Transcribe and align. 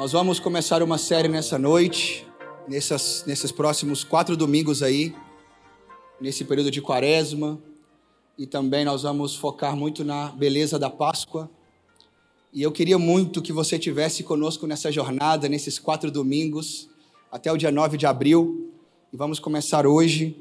Nós 0.00 0.12
vamos 0.12 0.40
começar 0.40 0.82
uma 0.82 0.96
série 0.96 1.28
nessa 1.28 1.58
noite, 1.58 2.26
nessas, 2.66 3.22
nesses 3.26 3.52
próximos 3.52 4.02
quatro 4.02 4.34
domingos 4.34 4.82
aí, 4.82 5.14
nesse 6.18 6.42
período 6.42 6.70
de 6.70 6.80
quaresma, 6.80 7.60
e 8.38 8.46
também 8.46 8.82
nós 8.82 9.02
vamos 9.02 9.36
focar 9.36 9.76
muito 9.76 10.02
na 10.02 10.28
beleza 10.28 10.78
da 10.78 10.88
Páscoa. 10.88 11.50
E 12.50 12.62
eu 12.62 12.72
queria 12.72 12.98
muito 12.98 13.42
que 13.42 13.52
você 13.52 13.78
tivesse 13.78 14.22
conosco 14.22 14.66
nessa 14.66 14.90
jornada, 14.90 15.50
nesses 15.50 15.78
quatro 15.78 16.10
domingos, 16.10 16.88
até 17.30 17.52
o 17.52 17.58
dia 17.58 17.70
9 17.70 17.98
de 17.98 18.06
abril, 18.06 18.72
e 19.12 19.18
vamos 19.18 19.38
começar 19.38 19.86
hoje. 19.86 20.34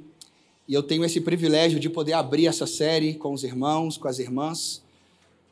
E 0.69 0.73
eu 0.73 0.81
tenho 0.81 1.03
esse 1.03 1.19
privilégio 1.19 1.81
de 1.81 1.89
poder 1.89 2.13
abrir 2.13 2.47
essa 2.47 2.65
série 2.65 3.15
com 3.15 3.33
os 3.33 3.43
irmãos, 3.43 3.97
com 3.97 4.07
as 4.07 4.19
irmãs. 4.19 4.81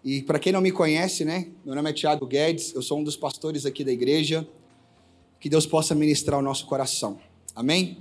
E 0.07 0.21
para 0.21 0.39
quem 0.39 0.53
não 0.53 0.61
me 0.61 0.71
conhece, 0.71 1.25
né? 1.25 1.49
Meu 1.65 1.75
nome 1.75 1.89
é 1.89 1.91
Tiago 1.91 2.25
Guedes, 2.25 2.73
eu 2.73 2.81
sou 2.81 2.97
um 2.97 3.03
dos 3.03 3.17
pastores 3.17 3.65
aqui 3.65 3.83
da 3.83 3.91
igreja. 3.91 4.47
Que 5.37 5.49
Deus 5.49 5.65
possa 5.65 5.93
ministrar 5.93 6.39
o 6.39 6.41
nosso 6.41 6.65
coração. 6.65 7.19
Amém? 7.53 7.97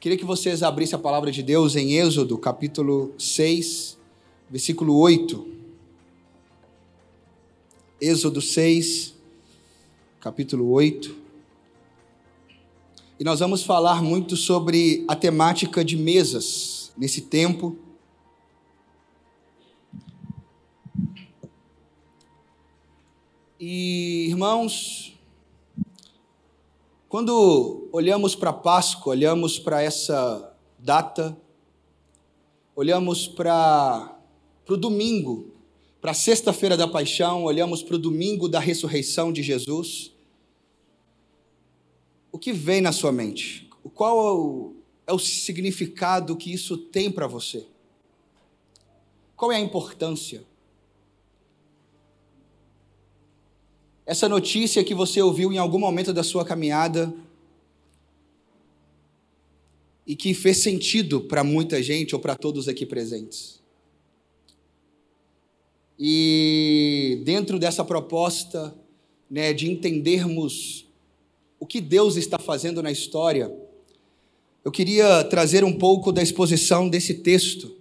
Queria 0.00 0.16
que 0.16 0.24
vocês 0.24 0.62
abrissem 0.62 0.96
a 0.96 0.98
palavra 0.98 1.30
de 1.30 1.42
Deus 1.42 1.76
em 1.76 1.92
Êxodo, 1.98 2.38
capítulo 2.38 3.14
6, 3.18 3.98
versículo 4.48 4.96
8. 4.96 5.46
Êxodo 8.00 8.40
6, 8.40 9.12
capítulo 10.18 10.70
8. 10.70 11.14
E 13.20 13.24
nós 13.24 13.40
vamos 13.40 13.62
falar 13.62 14.02
muito 14.02 14.38
sobre 14.38 15.04
a 15.06 15.14
temática 15.14 15.84
de 15.84 15.98
mesas 15.98 16.92
nesse 16.96 17.20
tempo. 17.20 17.76
E, 23.58 24.26
irmãos, 24.28 25.18
quando 27.08 27.88
olhamos 27.90 28.34
para 28.34 28.52
Páscoa, 28.52 29.12
olhamos 29.12 29.58
para 29.58 29.82
essa 29.82 30.54
data, 30.78 31.34
olhamos 32.74 33.26
para 33.26 34.14
o 34.68 34.76
domingo, 34.76 35.54
para 36.02 36.10
a 36.10 36.14
sexta-feira 36.14 36.76
da 36.76 36.86
paixão, 36.86 37.44
olhamos 37.44 37.82
para 37.82 37.96
o 37.96 37.98
domingo 37.98 38.46
da 38.46 38.60
ressurreição 38.60 39.32
de 39.32 39.42
Jesus, 39.42 40.12
o 42.30 42.38
que 42.38 42.52
vem 42.52 42.82
na 42.82 42.92
sua 42.92 43.10
mente? 43.10 43.70
Qual 43.94 44.18
é 44.18 44.32
o, 44.32 44.74
é 45.06 45.12
o 45.14 45.18
significado 45.18 46.36
que 46.36 46.52
isso 46.52 46.76
tem 46.76 47.10
para 47.10 47.26
você? 47.26 47.66
Qual 49.34 49.50
é 49.50 49.56
a 49.56 49.60
importância? 49.60 50.44
Essa 54.06 54.28
notícia 54.28 54.84
que 54.84 54.94
você 54.94 55.20
ouviu 55.20 55.52
em 55.52 55.58
algum 55.58 55.80
momento 55.80 56.12
da 56.12 56.22
sua 56.22 56.44
caminhada 56.44 57.12
e 60.06 60.14
que 60.14 60.32
fez 60.32 60.58
sentido 60.58 61.22
para 61.22 61.42
muita 61.42 61.82
gente 61.82 62.14
ou 62.14 62.20
para 62.20 62.36
todos 62.36 62.68
aqui 62.68 62.86
presentes. 62.86 63.60
E 65.98 67.20
dentro 67.24 67.58
dessa 67.58 67.84
proposta 67.84 68.72
né, 69.28 69.52
de 69.52 69.68
entendermos 69.68 70.86
o 71.58 71.66
que 71.66 71.80
Deus 71.80 72.16
está 72.16 72.38
fazendo 72.38 72.80
na 72.80 72.92
história, 72.92 73.52
eu 74.64 74.70
queria 74.70 75.24
trazer 75.24 75.64
um 75.64 75.76
pouco 75.76 76.12
da 76.12 76.22
exposição 76.22 76.88
desse 76.88 77.14
texto. 77.14 77.74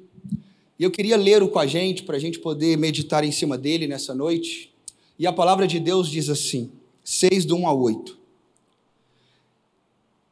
E 0.79 0.83
eu 0.83 0.89
queria 0.89 1.17
ler-o 1.17 1.49
com 1.49 1.59
a 1.59 1.67
gente, 1.67 2.01
para 2.01 2.15
a 2.15 2.19
gente 2.19 2.39
poder 2.39 2.77
meditar 2.79 3.23
em 3.23 3.31
cima 3.31 3.57
dele 3.57 3.85
nessa 3.85 4.15
noite. 4.15 4.74
E 5.17 5.25
a 5.25 5.33
palavra 5.33 5.67
de 5.67 5.79
Deus 5.79 6.09
diz 6.09 6.29
assim, 6.29 6.71
6 7.03 7.45
do 7.45 7.55
1 7.55 7.67
ao 7.67 7.79
8. 7.79 8.17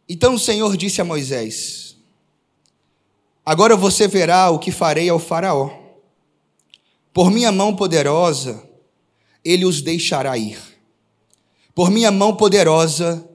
Então 0.07 0.35
o 0.35 0.39
Senhor 0.39 0.75
disse 0.75 0.99
a 1.01 1.05
Moisés: 1.05 1.95
Agora 3.45 3.75
você 3.75 4.07
verá 4.07 4.49
o 4.49 4.59
que 4.59 4.71
farei 4.71 5.09
ao 5.09 5.19
Faraó. 5.19 5.71
Por 7.13 7.29
minha 7.29 7.51
mão 7.51 7.75
poderosa, 7.75 8.67
ele 9.43 9.65
os 9.65 9.81
deixará 9.81 10.37
ir. 10.37 10.57
Por 11.75 11.91
minha 11.91 12.11
mão 12.11 12.35
poderosa, 12.35 13.27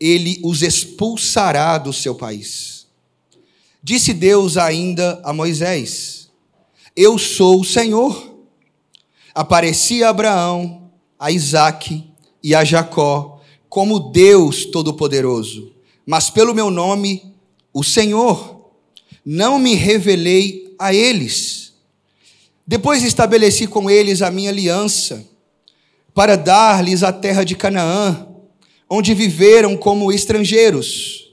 ele 0.00 0.40
os 0.42 0.62
expulsará 0.62 1.78
do 1.78 1.92
seu 1.92 2.14
país. 2.14 2.86
Disse 3.82 4.12
Deus 4.12 4.56
ainda 4.56 5.20
a 5.24 5.32
Moisés: 5.32 6.30
Eu 6.96 7.18
sou 7.18 7.60
o 7.60 7.64
Senhor. 7.64 8.30
Apareci 9.34 10.04
a 10.04 10.10
Abraão, 10.10 10.81
a 11.22 11.30
Isaac 11.30 12.02
e 12.42 12.52
a 12.52 12.64
Jacó 12.64 13.40
como 13.68 14.10
Deus 14.10 14.64
Todo-Poderoso, 14.64 15.70
mas 16.04 16.28
pelo 16.28 16.52
meu 16.52 16.68
nome, 16.68 17.22
o 17.72 17.84
Senhor, 17.84 18.72
não 19.24 19.56
me 19.56 19.76
revelei 19.76 20.74
a 20.76 20.92
eles. 20.92 21.74
Depois 22.66 23.04
estabeleci 23.04 23.68
com 23.68 23.88
eles 23.88 24.20
a 24.20 24.32
minha 24.32 24.50
aliança, 24.50 25.24
para 26.12 26.34
dar-lhes 26.34 27.04
a 27.04 27.12
terra 27.12 27.44
de 27.44 27.54
Canaã, 27.54 28.26
onde 28.90 29.14
viveram 29.14 29.76
como 29.76 30.12
estrangeiros. 30.12 31.30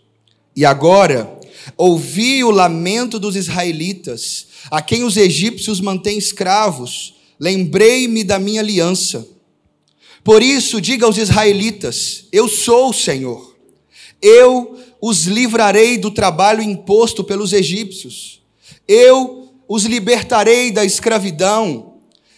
E 0.55 0.65
agora, 0.65 1.39
ouvi 1.75 2.43
o 2.43 2.51
lamento 2.51 3.17
dos 3.17 3.35
israelitas, 3.35 4.45
a 4.69 4.83
quem 4.83 5.03
os 5.03 5.17
egípcios 5.17 5.81
mantêm 5.81 6.15
escravos, 6.15 7.15
lembrei-me 7.39 8.23
da 8.23 8.37
minha 8.37 8.61
aliança 8.61 9.38
por 10.29 10.43
isso, 10.43 10.79
diga 10.79 11.07
aos 11.07 11.17
israelitas: 11.17 12.25
Eu 12.31 12.47
sou 12.47 12.91
o 12.91 12.93
Senhor. 12.93 13.57
Eu 14.21 14.79
os 15.01 15.25
livrarei 15.25 15.97
do 15.97 16.11
trabalho 16.11 16.61
imposto 16.61 17.23
pelos 17.23 17.51
egípcios. 17.51 18.39
Eu 18.87 19.49
os 19.67 19.85
libertarei 19.85 20.69
da 20.69 20.85
escravidão 20.85 21.95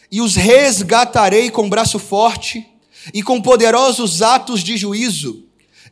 e 0.10 0.22
os 0.22 0.38
resgatarei 0.38 1.50
com 1.50 1.70
braço 1.70 2.00
forte 2.00 2.66
e 3.14 3.22
com 3.22 3.42
poderosos 3.42 4.22
atos 4.22 4.64
de 4.64 4.78
juízo. 4.78 5.44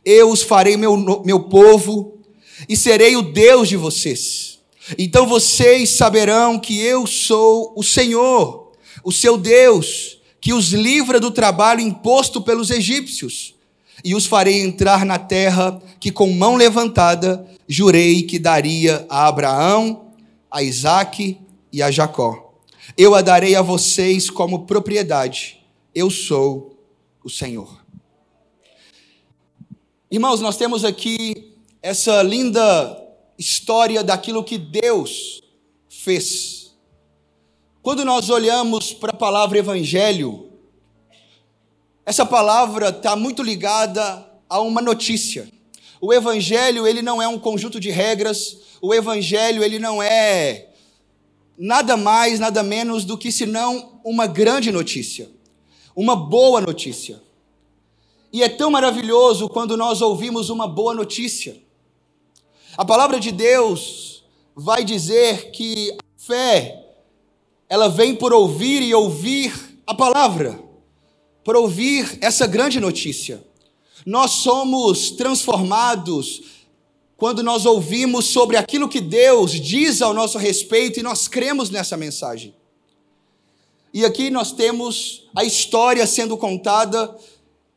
Eu 0.02 0.30
os 0.30 0.40
farei 0.40 0.78
meu, 0.78 0.96
meu 1.22 1.40
povo 1.40 2.18
e 2.66 2.78
serei 2.78 3.14
o 3.14 3.20
Deus 3.20 3.68
de 3.68 3.76
vocês. 3.76 4.58
Então 4.96 5.26
vocês 5.26 5.90
saberão 5.90 6.58
que 6.58 6.80
eu 6.80 7.06
sou 7.06 7.74
o 7.76 7.82
Senhor, 7.82 8.72
o 9.04 9.12
seu 9.12 9.36
Deus 9.36 10.18
que 10.40 10.52
os 10.52 10.72
livra 10.72 11.20
do 11.20 11.30
trabalho 11.30 11.80
imposto 11.80 12.40
pelos 12.40 12.70
egípcios, 12.70 13.54
e 14.02 14.14
os 14.14 14.24
farei 14.24 14.62
entrar 14.62 15.04
na 15.04 15.18
terra 15.18 15.80
que 15.98 16.10
com 16.10 16.32
mão 16.32 16.56
levantada 16.56 17.46
jurei 17.68 18.22
que 18.22 18.38
daria 18.38 19.06
a 19.08 19.26
Abraão, 19.26 20.12
a 20.50 20.62
Isaque 20.62 21.38
e 21.72 21.82
a 21.82 21.90
Jacó. 21.90 22.54
Eu 22.96 23.14
a 23.14 23.20
darei 23.20 23.54
a 23.54 23.62
vocês 23.62 24.30
como 24.30 24.66
propriedade. 24.66 25.60
Eu 25.94 26.10
sou 26.10 26.76
o 27.22 27.28
Senhor. 27.28 27.80
Irmãos, 30.10 30.40
nós 30.40 30.56
temos 30.56 30.84
aqui 30.84 31.54
essa 31.82 32.22
linda 32.22 33.00
história 33.38 34.02
daquilo 34.02 34.42
que 34.42 34.58
Deus 34.58 35.42
fez 35.88 36.59
quando 37.82 38.04
nós 38.04 38.28
olhamos 38.28 38.92
para 38.92 39.10
a 39.10 39.16
palavra 39.16 39.58
evangelho, 39.58 40.50
essa 42.04 42.26
palavra 42.26 42.90
está 42.90 43.16
muito 43.16 43.42
ligada 43.42 44.26
a 44.48 44.60
uma 44.60 44.82
notícia. 44.82 45.50
O 46.00 46.12
evangelho, 46.12 46.86
ele 46.86 47.00
não 47.00 47.22
é 47.22 47.28
um 47.28 47.38
conjunto 47.38 47.80
de 47.80 47.90
regras, 47.90 48.58
o 48.82 48.92
evangelho, 48.92 49.64
ele 49.64 49.78
não 49.78 50.02
é 50.02 50.68
nada 51.56 51.96
mais, 51.96 52.38
nada 52.38 52.62
menos 52.62 53.04
do 53.04 53.16
que 53.16 53.32
senão 53.32 54.00
uma 54.04 54.26
grande 54.26 54.70
notícia, 54.70 55.30
uma 55.94 56.14
boa 56.14 56.60
notícia. 56.60 57.22
E 58.32 58.42
é 58.42 58.48
tão 58.48 58.70
maravilhoso 58.70 59.48
quando 59.48 59.76
nós 59.76 60.02
ouvimos 60.02 60.50
uma 60.50 60.68
boa 60.68 60.94
notícia. 60.94 61.56
A 62.76 62.84
palavra 62.84 63.18
de 63.18 63.32
Deus 63.32 64.22
vai 64.54 64.84
dizer 64.84 65.50
que 65.50 65.92
a 65.92 65.96
fé 66.16 66.89
ela 67.70 67.88
vem 67.88 68.16
por 68.16 68.32
ouvir 68.32 68.82
e 68.82 68.92
ouvir 68.92 69.54
a 69.86 69.94
palavra, 69.94 70.60
por 71.44 71.54
ouvir 71.54 72.18
essa 72.20 72.44
grande 72.44 72.80
notícia. 72.80 73.44
Nós 74.04 74.32
somos 74.32 75.12
transformados 75.12 76.42
quando 77.16 77.44
nós 77.44 77.64
ouvimos 77.66 78.24
sobre 78.24 78.56
aquilo 78.56 78.88
que 78.88 79.00
Deus 79.00 79.52
diz 79.52 80.02
ao 80.02 80.12
nosso 80.12 80.36
respeito 80.36 80.98
e 80.98 81.02
nós 81.02 81.28
cremos 81.28 81.70
nessa 81.70 81.96
mensagem. 81.96 82.56
E 83.94 84.04
aqui 84.04 84.30
nós 84.30 84.50
temos 84.50 85.28
a 85.34 85.44
história 85.44 86.04
sendo 86.08 86.36
contada, 86.36 87.16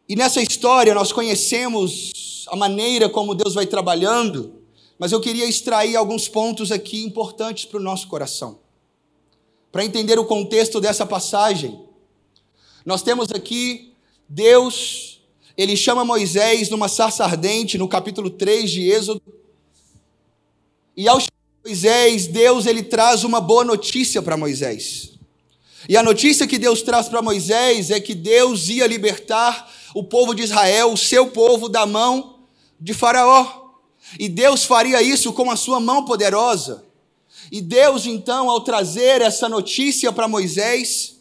e 0.09 0.15
nessa 0.15 0.41
história 0.41 0.95
nós 0.95 1.11
conhecemos 1.11 2.45
a 2.47 2.55
maneira 2.55 3.07
como 3.07 3.35
Deus 3.35 3.53
vai 3.53 3.67
trabalhando, 3.67 4.55
mas 4.97 5.11
eu 5.11 5.21
queria 5.21 5.45
extrair 5.45 5.95
alguns 5.95 6.27
pontos 6.27 6.71
aqui 6.71 7.03
importantes 7.03 7.65
para 7.65 7.79
o 7.79 7.83
nosso 7.83 8.07
coração 8.07 8.62
para 9.73 9.83
entender 9.83 10.17
o 10.17 10.25
contexto 10.25 10.79
dessa 10.79 11.05
passagem. 11.05 11.83
Nós 12.85 13.01
temos 13.01 13.29
aqui 13.31 13.93
Deus 14.29 15.13
ele 15.55 15.75
chama 15.75 16.03
Moisés 16.03 16.69
numa 16.69 16.87
sarça 16.87 17.23
ardente, 17.23 17.77
no 17.77 17.87
capítulo 17.87 18.29
3 18.29 18.71
de 18.71 18.89
Êxodo. 18.89 19.21
E 20.97 21.07
ao 21.07 21.19
chamar 21.19 21.31
Moisés, 21.65 22.27
Deus 22.27 22.65
ele 22.65 22.83
traz 22.83 23.23
uma 23.23 23.39
boa 23.39 23.63
notícia 23.63 24.21
para 24.21 24.37
Moisés. 24.37 25.11
E 25.87 25.95
a 25.95 26.01
notícia 26.01 26.47
que 26.47 26.57
Deus 26.57 26.81
traz 26.81 27.07
para 27.07 27.21
Moisés 27.21 27.91
é 27.91 27.99
que 27.99 28.15
Deus 28.15 28.69
ia 28.69 28.87
libertar 28.87 29.71
o 29.93 30.03
povo 30.03 30.33
de 30.33 30.43
Israel, 30.43 30.93
o 30.93 30.97
seu 30.97 31.27
povo, 31.27 31.69
da 31.69 31.85
mão 31.85 32.45
de 32.79 32.93
Faraó. 32.93 33.73
E 34.19 34.27
Deus 34.29 34.63
faria 34.63 35.01
isso 35.01 35.33
com 35.33 35.51
a 35.51 35.55
sua 35.55 35.79
mão 35.79 36.05
poderosa. 36.05 36.83
E 37.51 37.61
Deus, 37.61 38.05
então, 38.05 38.49
ao 38.49 38.61
trazer 38.61 39.21
essa 39.21 39.47
notícia 39.47 40.11
para 40.11 40.27
Moisés, 40.27 41.17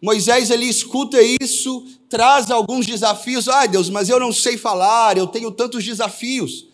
Moisés 0.00 0.50
ele 0.50 0.66
escuta 0.66 1.20
isso, 1.22 1.84
traz 2.08 2.50
alguns 2.50 2.86
desafios. 2.86 3.48
Ai, 3.48 3.68
Deus, 3.68 3.88
mas 3.90 4.08
eu 4.08 4.20
não 4.20 4.32
sei 4.32 4.56
falar, 4.56 5.16
eu 5.16 5.26
tenho 5.26 5.50
tantos 5.50 5.84
desafios. 5.84 6.66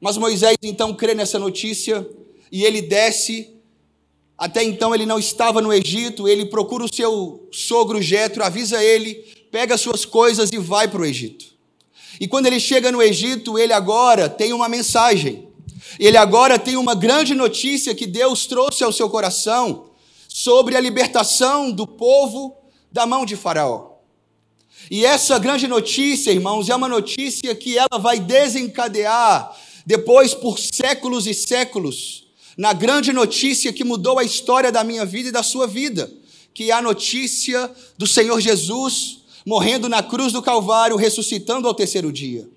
Mas 0.00 0.16
Moisés 0.16 0.56
então 0.62 0.94
crê 0.94 1.14
nessa 1.14 1.38
notícia 1.38 2.08
e 2.50 2.64
ele 2.64 2.82
desce. 2.82 3.50
Até 4.38 4.62
então 4.62 4.94
ele 4.94 5.06
não 5.06 5.18
estava 5.18 5.62
no 5.62 5.72
Egito, 5.72 6.28
ele 6.28 6.44
procura 6.44 6.84
o 6.84 6.94
seu 6.94 7.48
sogro 7.50 8.02
Jetro, 8.02 8.44
avisa 8.44 8.82
ele, 8.84 9.14
pega 9.50 9.78
suas 9.78 10.04
coisas 10.04 10.50
e 10.52 10.58
vai 10.58 10.86
para 10.88 11.00
o 11.00 11.06
Egito. 11.06 11.46
E 12.20 12.28
quando 12.28 12.46
ele 12.46 12.60
chega 12.60 12.92
no 12.92 13.02
Egito, 13.02 13.58
ele 13.58 13.72
agora 13.72 14.28
tem 14.28 14.52
uma 14.52 14.68
mensagem. 14.68 15.45
Ele 15.98 16.16
agora 16.16 16.58
tem 16.58 16.76
uma 16.76 16.94
grande 16.94 17.34
notícia 17.34 17.94
que 17.94 18.06
Deus 18.06 18.46
trouxe 18.46 18.84
ao 18.84 18.92
seu 18.92 19.08
coração 19.08 19.90
sobre 20.28 20.76
a 20.76 20.80
libertação 20.80 21.70
do 21.70 21.86
povo 21.86 22.56
da 22.90 23.06
mão 23.06 23.24
de 23.24 23.36
Faraó. 23.36 23.96
E 24.90 25.04
essa 25.04 25.38
grande 25.38 25.66
notícia, 25.66 26.30
irmãos, 26.30 26.68
é 26.68 26.74
uma 26.74 26.88
notícia 26.88 27.54
que 27.54 27.76
ela 27.78 27.98
vai 27.98 28.20
desencadear 28.20 29.56
depois 29.84 30.34
por 30.34 30.58
séculos 30.58 31.26
e 31.26 31.34
séculos 31.34 32.26
na 32.56 32.72
grande 32.72 33.12
notícia 33.12 33.72
que 33.72 33.84
mudou 33.84 34.18
a 34.18 34.24
história 34.24 34.72
da 34.72 34.82
minha 34.82 35.04
vida 35.04 35.28
e 35.28 35.32
da 35.32 35.42
sua 35.42 35.66
vida, 35.66 36.10
que 36.54 36.70
é 36.70 36.74
a 36.74 36.82
notícia 36.82 37.70
do 37.98 38.06
Senhor 38.06 38.40
Jesus 38.40 39.18
morrendo 39.44 39.88
na 39.88 40.02
cruz 40.02 40.32
do 40.32 40.42
Calvário, 40.42 40.96
ressuscitando 40.96 41.68
ao 41.68 41.74
terceiro 41.74 42.10
dia. 42.10 42.48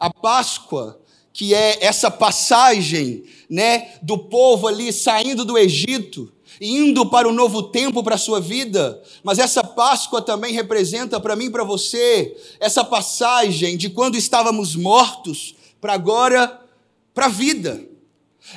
A 0.00 0.12
Páscoa, 0.12 1.00
que 1.34 1.52
é 1.52 1.84
essa 1.84 2.12
passagem, 2.12 3.24
né, 3.50 3.88
do 4.00 4.16
povo 4.16 4.68
ali 4.68 4.92
saindo 4.92 5.44
do 5.44 5.58
Egito, 5.58 6.32
indo 6.60 7.04
para 7.04 7.28
o 7.28 7.32
novo 7.32 7.64
tempo 7.64 8.04
para 8.04 8.14
a 8.14 8.18
sua 8.18 8.40
vida, 8.40 9.02
mas 9.24 9.40
essa 9.40 9.64
Páscoa 9.64 10.22
também 10.22 10.54
representa 10.54 11.18
para 11.18 11.34
mim 11.34 11.50
para 11.50 11.64
você 11.64 12.36
essa 12.60 12.84
passagem 12.84 13.76
de 13.76 13.90
quando 13.90 14.16
estávamos 14.16 14.76
mortos 14.76 15.56
para 15.80 15.92
agora 15.92 16.60
para 17.12 17.26
a 17.26 17.30
vida. 17.30 17.84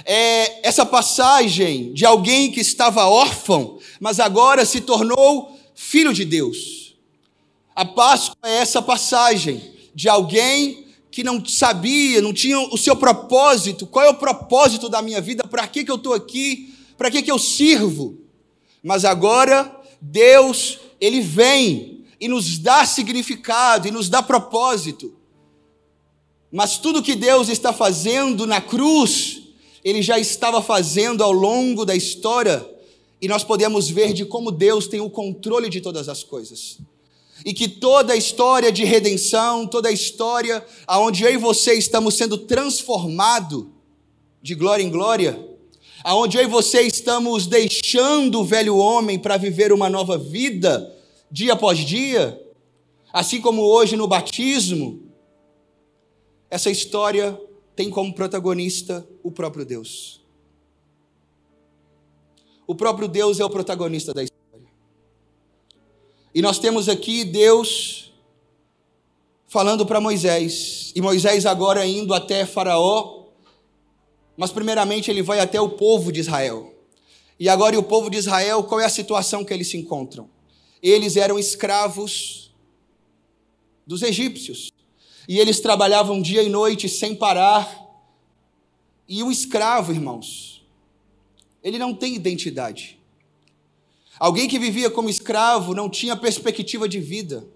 É 0.05 0.67
essa 0.67 0.85
passagem 0.85 1.91
de 1.93 2.05
alguém 2.05 2.51
que 2.51 2.59
estava 2.59 3.07
órfão, 3.07 3.79
mas 3.99 4.19
agora 4.19 4.63
se 4.65 4.81
tornou 4.81 5.57
filho 5.73 6.13
de 6.13 6.23
Deus. 6.23 6.95
A 7.75 7.83
Páscoa 7.83 8.37
é 8.43 8.57
essa 8.57 8.83
passagem 8.83 9.73
de 9.95 10.07
alguém 10.07 10.86
que 11.17 11.23
não 11.23 11.43
sabia, 11.43 12.21
não 12.21 12.31
tinha 12.31 12.59
o 12.59 12.77
seu 12.77 12.95
propósito. 12.95 13.87
Qual 13.87 14.05
é 14.05 14.09
o 14.09 14.13
propósito 14.13 14.87
da 14.87 15.01
minha 15.01 15.19
vida? 15.19 15.43
Para 15.47 15.67
que, 15.67 15.83
que 15.83 15.89
eu 15.89 15.95
estou 15.95 16.13
aqui? 16.13 16.75
Para 16.95 17.09
que, 17.09 17.23
que 17.23 17.31
eu 17.31 17.39
sirvo? 17.39 18.19
Mas 18.83 19.03
agora, 19.03 19.75
Deus, 19.99 20.77
Ele 21.01 21.19
vem 21.19 22.05
e 22.21 22.27
nos 22.27 22.59
dá 22.59 22.85
significado 22.85 23.87
e 23.87 23.91
nos 23.91 24.09
dá 24.09 24.21
propósito. 24.21 25.11
Mas 26.51 26.77
tudo 26.77 27.01
que 27.01 27.15
Deus 27.15 27.49
está 27.49 27.73
fazendo 27.73 28.45
na 28.45 28.61
cruz, 28.61 29.41
Ele 29.83 30.03
já 30.03 30.19
estava 30.19 30.61
fazendo 30.61 31.23
ao 31.23 31.31
longo 31.31 31.83
da 31.83 31.95
história, 31.95 32.63
e 33.19 33.27
nós 33.27 33.43
podemos 33.43 33.89
ver 33.89 34.13
de 34.13 34.23
como 34.23 34.51
Deus 34.51 34.85
tem 34.85 34.99
o 34.99 35.09
controle 35.09 35.67
de 35.67 35.81
todas 35.81 36.09
as 36.09 36.23
coisas 36.23 36.77
e 37.47 37.53
que 37.53 37.69
toda 37.69 38.11
a 38.11 38.15
história 38.17 38.69
de 38.73 38.83
redenção, 38.83 39.65
toda 39.65 39.87
a 39.87 39.91
história 39.91 40.65
aonde 40.85 41.23
eu 41.23 41.33
e 41.33 41.37
você 41.37 41.75
estamos 41.75 42.15
sendo 42.15 42.37
transformado 42.37 43.71
de 44.41 44.53
glória 44.53 44.83
em 44.83 44.89
glória, 44.89 45.47
aonde 46.03 46.37
eu 46.37 46.43
e 46.43 46.45
você 46.45 46.81
estamos 46.81 47.47
deixando 47.47 48.41
o 48.41 48.43
velho 48.43 48.75
homem 48.75 49.17
para 49.17 49.37
viver 49.37 49.71
uma 49.71 49.89
nova 49.89 50.17
vida 50.17 50.93
dia 51.31 51.53
após 51.53 51.79
dia, 51.79 52.37
assim 53.13 53.39
como 53.39 53.61
hoje 53.61 53.95
no 53.95 54.09
batismo, 54.09 55.03
essa 56.49 56.69
história 56.69 57.39
tem 57.77 57.89
como 57.89 58.13
protagonista 58.13 59.07
o 59.23 59.31
próprio 59.31 59.63
Deus. 59.63 60.19
O 62.67 62.75
próprio 62.75 63.07
Deus 63.07 63.39
é 63.39 63.45
o 63.45 63.49
protagonista 63.49 64.13
da 64.13 64.21
história. 64.21 64.36
E 66.37 66.41
nós 66.43 66.59
temos 66.59 66.87
aqui 66.87 67.23
Deus 67.23 68.13
falando 69.47 69.87
para 69.87 69.99
Moisés, 69.99 70.91
e 70.95 71.01
Moisés 71.01 71.47
agora 71.47 71.83
indo 71.83 72.13
até 72.13 72.45
Faraó, 72.45 73.23
mas 74.37 74.51
primeiramente 74.51 75.09
ele 75.09 75.23
vai 75.23 75.39
até 75.39 75.59
o 75.59 75.69
povo 75.69 76.11
de 76.11 76.19
Israel. 76.19 76.75
E 77.39 77.49
agora 77.49 77.73
e 77.73 77.79
o 77.79 77.81
povo 77.81 78.07
de 78.07 78.19
Israel, 78.19 78.63
qual 78.65 78.79
é 78.79 78.85
a 78.85 78.89
situação 78.89 79.43
que 79.43 79.51
eles 79.51 79.67
se 79.67 79.77
encontram? 79.77 80.29
Eles 80.79 81.17
eram 81.17 81.39
escravos 81.39 82.53
dos 83.87 84.03
egípcios. 84.03 84.71
E 85.27 85.39
eles 85.39 85.59
trabalhavam 85.59 86.21
dia 86.21 86.43
e 86.43 86.49
noite 86.49 86.87
sem 86.87 87.15
parar. 87.15 87.83
E 89.09 89.23
o 89.23 89.31
escravo, 89.31 89.91
irmãos, 89.91 90.63
ele 91.63 91.79
não 91.79 91.95
tem 91.95 92.13
identidade. 92.13 92.96
Alguém 94.19 94.47
que 94.47 94.57
vivia 94.57 94.89
como 94.89 95.09
escravo 95.09 95.73
não 95.73 95.89
tinha 95.89 96.15
perspectiva 96.15 96.87
de 96.87 96.99
vida. 96.99 97.47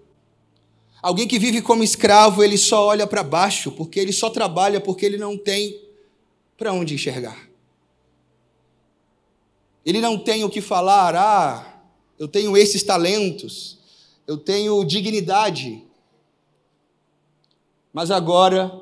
Alguém 1.02 1.26
que 1.26 1.38
vive 1.38 1.60
como 1.60 1.82
escravo, 1.82 2.44
ele 2.44 2.56
só 2.56 2.86
olha 2.86 3.08
para 3.08 3.24
baixo, 3.24 3.72
porque 3.72 3.98
ele 3.98 4.12
só 4.12 4.30
trabalha 4.30 4.80
porque 4.80 5.04
ele 5.04 5.18
não 5.18 5.36
tem 5.36 5.80
para 6.56 6.72
onde 6.72 6.94
enxergar. 6.94 7.50
Ele 9.84 10.00
não 10.00 10.16
tem 10.16 10.44
o 10.44 10.48
que 10.48 10.60
falar, 10.60 11.16
ah, 11.16 11.82
eu 12.16 12.28
tenho 12.28 12.56
esses 12.56 12.84
talentos, 12.84 13.80
eu 14.28 14.38
tenho 14.38 14.84
dignidade. 14.84 15.82
Mas 17.92 18.12
agora, 18.12 18.72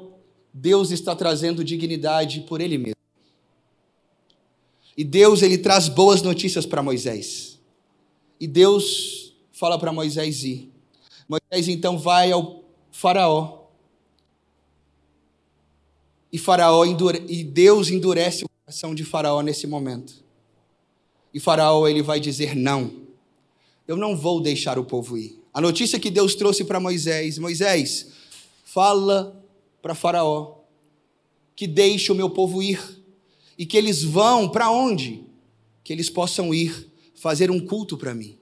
Deus 0.53 0.91
está 0.91 1.17
trazendo 1.17 1.65
dignidade 1.65 2.41
por 2.41 2.61
Ele 2.61 2.77
mesmo. 2.77 2.97
E 4.95 5.03
Deus, 5.03 5.41
Ele 5.41 5.57
traz 5.57 5.89
boas 5.89 6.21
notícias 6.21 6.67
para 6.67 6.83
Moisés. 6.83 7.50
E 8.41 8.47
Deus 8.47 9.35
fala 9.53 9.79
para 9.79 9.93
Moisés 9.93 10.43
ir. 10.43 10.73
Moisés 11.29 11.69
então 11.69 11.99
vai 11.99 12.33
ao 12.33 12.65
Faraó. 12.91 13.67
E 16.33 16.39
Faraó 16.39 16.85
endure... 16.85 17.23
e 17.29 17.45
Deus 17.45 17.91
endurece 17.91 18.45
o 18.45 18.49
coração 18.49 18.95
de 18.95 19.05
Faraó 19.05 19.43
nesse 19.43 19.67
momento. 19.67 20.25
E 21.33 21.39
Faraó 21.39 21.87
ele 21.87 22.03
vai 22.03 22.19
dizer 22.19 22.57
não. 22.57 23.03
Eu 23.87 23.97
não 23.97 24.17
vou 24.17 24.41
deixar 24.41 24.79
o 24.79 24.85
povo 24.85 25.19
ir. 25.19 25.39
A 25.53 25.61
notícia 25.61 26.01
que 26.01 26.11
Deus 26.11 26.35
trouxe 26.35 26.65
para 26.65 26.81
Moisés, 26.81 27.39
Moisés, 27.39 28.13
fala 28.65 29.45
para 29.83 29.95
Faraó 29.95 30.61
que 31.61 31.67
deixe 31.67 32.11
o 32.11 32.15
meu 32.15 32.31
povo 32.31 32.63
ir 32.63 32.81
e 33.59 33.67
que 33.67 33.77
eles 33.77 34.03
vão 34.03 34.49
para 34.49 34.71
onde? 34.71 35.23
Que 35.85 35.93
eles 35.93 36.09
possam 36.09 36.55
ir 36.55 36.90
fazer 37.21 37.51
um 37.51 37.61
culto 37.61 37.99
para 37.99 38.15
mim, 38.15 38.39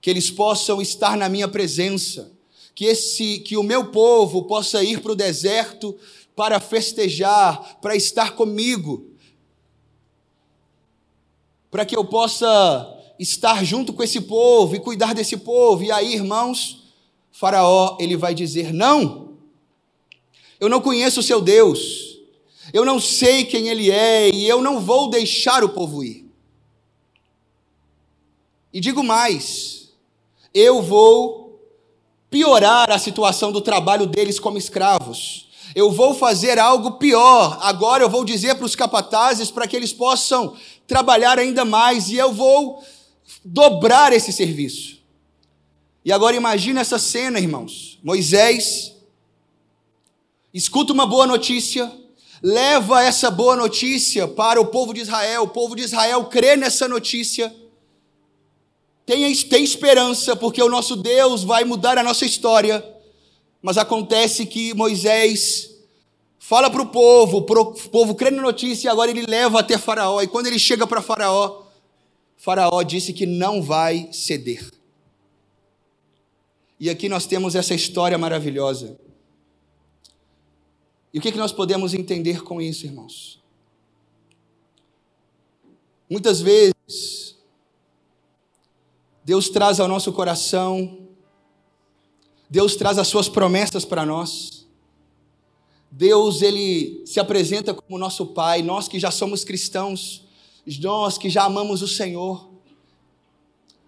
que 0.00 0.08
eles 0.08 0.30
possam 0.30 0.80
estar 0.80 1.16
na 1.16 1.28
minha 1.28 1.48
presença, 1.48 2.32
que 2.72 2.84
esse 2.84 3.40
que 3.40 3.56
o 3.56 3.64
meu 3.64 3.86
povo 3.86 4.44
possa 4.44 4.82
ir 4.84 5.00
para 5.00 5.10
o 5.10 5.16
deserto 5.16 5.98
para 6.36 6.60
festejar, 6.60 7.80
para 7.80 7.96
estar 7.96 8.36
comigo, 8.36 9.08
para 11.68 11.84
que 11.84 11.96
eu 11.96 12.04
possa 12.04 12.96
estar 13.18 13.64
junto 13.64 13.92
com 13.92 14.04
esse 14.04 14.20
povo 14.20 14.76
e 14.76 14.80
cuidar 14.80 15.14
desse 15.14 15.36
povo. 15.36 15.82
E 15.82 15.90
aí, 15.90 16.14
irmãos, 16.14 16.84
Faraó, 17.32 17.96
ele 17.98 18.16
vai 18.16 18.34
dizer: 18.34 18.72
"Não. 18.72 19.32
Eu 20.60 20.68
não 20.68 20.80
conheço 20.80 21.18
o 21.18 21.24
seu 21.24 21.40
Deus. 21.40 22.18
Eu 22.72 22.84
não 22.84 23.00
sei 23.00 23.44
quem 23.44 23.68
ele 23.68 23.90
é 23.90 24.30
e 24.30 24.48
eu 24.48 24.62
não 24.62 24.80
vou 24.80 25.10
deixar 25.10 25.64
o 25.64 25.70
povo 25.70 26.04
ir. 26.04 26.21
E 28.72 28.80
digo 28.80 29.02
mais, 29.02 29.90
eu 30.54 30.82
vou 30.82 31.42
piorar 32.30 32.90
a 32.90 32.98
situação 32.98 33.52
do 33.52 33.60
trabalho 33.60 34.06
deles 34.06 34.40
como 34.40 34.56
escravos. 34.56 35.48
Eu 35.74 35.90
vou 35.90 36.14
fazer 36.14 36.58
algo 36.58 36.92
pior. 36.92 37.58
Agora 37.60 38.02
eu 38.02 38.08
vou 38.08 38.24
dizer 38.24 38.54
para 38.54 38.64
os 38.64 38.74
capatazes 38.74 39.50
para 39.50 39.66
que 39.66 39.76
eles 39.76 39.92
possam 39.92 40.56
trabalhar 40.86 41.38
ainda 41.38 41.64
mais 41.64 42.08
e 42.08 42.16
eu 42.16 42.32
vou 42.32 42.82
dobrar 43.44 44.12
esse 44.12 44.32
serviço. 44.32 44.98
E 46.04 46.10
agora 46.10 46.34
imagine 46.34 46.80
essa 46.80 46.98
cena, 46.98 47.38
irmãos. 47.38 47.98
Moisés 48.02 48.96
escuta 50.52 50.92
uma 50.92 51.06
boa 51.06 51.26
notícia, 51.26 51.90
leva 52.42 53.02
essa 53.02 53.30
boa 53.30 53.56
notícia 53.56 54.26
para 54.26 54.60
o 54.60 54.66
povo 54.66 54.92
de 54.92 55.00
Israel, 55.00 55.44
o 55.44 55.48
povo 55.48 55.76
de 55.76 55.82
Israel 55.82 56.24
crê 56.24 56.56
nessa 56.56 56.88
notícia, 56.88 57.54
tem, 59.12 59.34
tem 59.34 59.62
esperança, 59.62 60.34
porque 60.34 60.62
o 60.62 60.70
nosso 60.70 60.96
Deus 60.96 61.44
vai 61.44 61.64
mudar 61.64 61.98
a 61.98 62.02
nossa 62.02 62.24
história, 62.24 62.82
mas 63.60 63.76
acontece 63.76 64.46
que 64.46 64.72
Moisés 64.72 65.70
fala 66.38 66.70
para 66.70 66.80
o 66.80 66.86
povo, 66.86 67.38
o 67.38 67.88
povo 67.90 68.14
crê 68.14 68.30
na 68.30 68.40
notícia 68.40 68.88
e 68.88 68.90
agora 68.90 69.10
ele 69.10 69.26
leva 69.26 69.60
até 69.60 69.76
Faraó, 69.76 70.22
e 70.22 70.26
quando 70.26 70.46
ele 70.46 70.58
chega 70.58 70.86
para 70.86 71.02
Faraó, 71.02 71.62
Faraó 72.38 72.82
disse 72.82 73.12
que 73.12 73.26
não 73.26 73.60
vai 73.60 74.08
ceder. 74.12 74.70
E 76.80 76.88
aqui 76.88 77.06
nós 77.06 77.26
temos 77.26 77.54
essa 77.54 77.74
história 77.74 78.16
maravilhosa. 78.16 78.98
E 81.12 81.18
o 81.18 81.22
que, 81.22 81.30
que 81.30 81.38
nós 81.38 81.52
podemos 81.52 81.92
entender 81.92 82.42
com 82.42 82.62
isso, 82.62 82.86
irmãos? 82.86 83.38
Muitas 86.08 86.40
vezes, 86.40 87.31
Deus 89.24 89.48
traz 89.48 89.78
ao 89.78 89.86
nosso 89.86 90.12
coração, 90.12 90.98
Deus 92.50 92.76
traz 92.76 92.98
as 92.98 93.08
suas 93.08 93.28
promessas 93.28 93.84
para 93.84 94.04
nós. 94.04 94.66
Deus, 95.90 96.42
ele 96.42 97.02
se 97.06 97.20
apresenta 97.20 97.72
como 97.72 97.98
nosso 97.98 98.26
Pai, 98.26 98.62
nós 98.62 98.88
que 98.88 98.98
já 98.98 99.10
somos 99.10 99.44
cristãos, 99.44 100.26
nós 100.80 101.18
que 101.18 101.30
já 101.30 101.44
amamos 101.44 101.82
o 101.82 101.88
Senhor, 101.88 102.50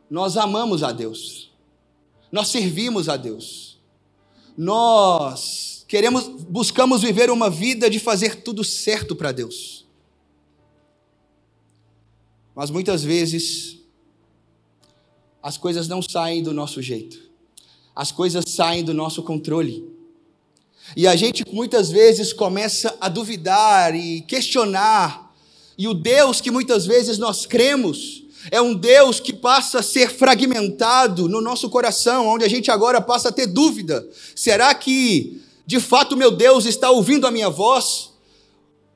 nós 0.08 0.36
amamos 0.36 0.82
a 0.82 0.92
Deus. 0.92 1.50
Nós 2.30 2.48
servimos 2.48 3.08
a 3.08 3.16
Deus. 3.16 3.78
Nós 4.56 5.84
queremos, 5.88 6.26
buscamos 6.26 7.02
viver 7.02 7.30
uma 7.30 7.50
vida 7.50 7.90
de 7.90 7.98
fazer 7.98 8.42
tudo 8.42 8.62
certo 8.62 9.16
para 9.16 9.32
Deus. 9.32 9.84
Mas 12.54 12.70
muitas 12.70 13.02
vezes 13.02 13.83
as 15.44 15.58
coisas 15.58 15.86
não 15.86 16.00
saem 16.00 16.42
do 16.42 16.54
nosso 16.54 16.80
jeito. 16.80 17.18
As 17.94 18.10
coisas 18.10 18.46
saem 18.48 18.82
do 18.82 18.94
nosso 18.94 19.22
controle. 19.22 19.86
E 20.96 21.06
a 21.06 21.14
gente 21.14 21.44
muitas 21.52 21.90
vezes 21.90 22.32
começa 22.32 22.96
a 22.98 23.10
duvidar 23.10 23.94
e 23.94 24.22
questionar. 24.22 25.34
E 25.76 25.86
o 25.86 25.92
Deus 25.92 26.40
que 26.40 26.50
muitas 26.50 26.86
vezes 26.86 27.18
nós 27.18 27.44
cremos, 27.44 28.24
é 28.50 28.58
um 28.62 28.72
Deus 28.72 29.20
que 29.20 29.34
passa 29.34 29.80
a 29.80 29.82
ser 29.82 30.10
fragmentado 30.10 31.28
no 31.28 31.42
nosso 31.42 31.68
coração, 31.68 32.26
onde 32.26 32.44
a 32.46 32.48
gente 32.48 32.70
agora 32.70 32.98
passa 32.98 33.28
a 33.28 33.32
ter 33.32 33.46
dúvida: 33.46 34.08
será 34.34 34.74
que 34.74 35.42
de 35.66 35.78
fato 35.78 36.16
meu 36.16 36.30
Deus 36.30 36.64
está 36.64 36.90
ouvindo 36.90 37.26
a 37.26 37.30
minha 37.30 37.50
voz? 37.50 38.13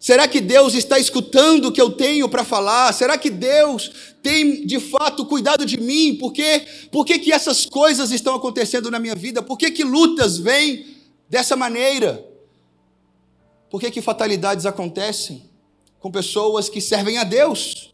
Será 0.00 0.28
que 0.28 0.40
Deus 0.40 0.74
está 0.74 0.98
escutando 0.98 1.66
o 1.66 1.72
que 1.72 1.80
eu 1.80 1.90
tenho 1.90 2.28
para 2.28 2.44
falar? 2.44 2.92
Será 2.92 3.18
que 3.18 3.30
Deus 3.30 3.90
tem 4.22 4.64
de 4.64 4.78
fato 4.78 5.26
cuidado 5.26 5.66
de 5.66 5.76
mim? 5.76 6.14
Por, 6.14 6.32
quê? 6.32 6.64
Por 6.92 7.04
que, 7.04 7.18
que 7.18 7.32
essas 7.32 7.66
coisas 7.66 8.12
estão 8.12 8.34
acontecendo 8.34 8.90
na 8.90 9.00
minha 9.00 9.16
vida? 9.16 9.42
Por 9.42 9.58
que, 9.58 9.70
que 9.72 9.82
lutas 9.82 10.38
vêm 10.38 10.86
dessa 11.28 11.56
maneira? 11.56 12.24
Por 13.68 13.80
que, 13.80 13.90
que 13.90 14.00
fatalidades 14.00 14.66
acontecem 14.66 15.50
com 15.98 16.12
pessoas 16.12 16.68
que 16.68 16.80
servem 16.80 17.18
a 17.18 17.24
Deus? 17.24 17.92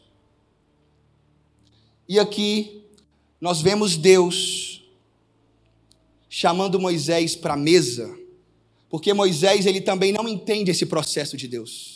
E 2.06 2.18
aqui 2.18 2.82
nós 3.40 3.62
vemos 3.62 3.96
Deus 3.96 4.82
chamando 6.28 6.78
Moisés 6.78 7.34
para 7.34 7.54
a 7.54 7.56
mesa, 7.56 8.14
porque 8.90 9.14
Moisés 9.14 9.66
ele 9.66 9.80
também 9.80 10.12
não 10.12 10.28
entende 10.28 10.70
esse 10.70 10.84
processo 10.84 11.37
de 11.37 11.49
Deus. 11.49 11.93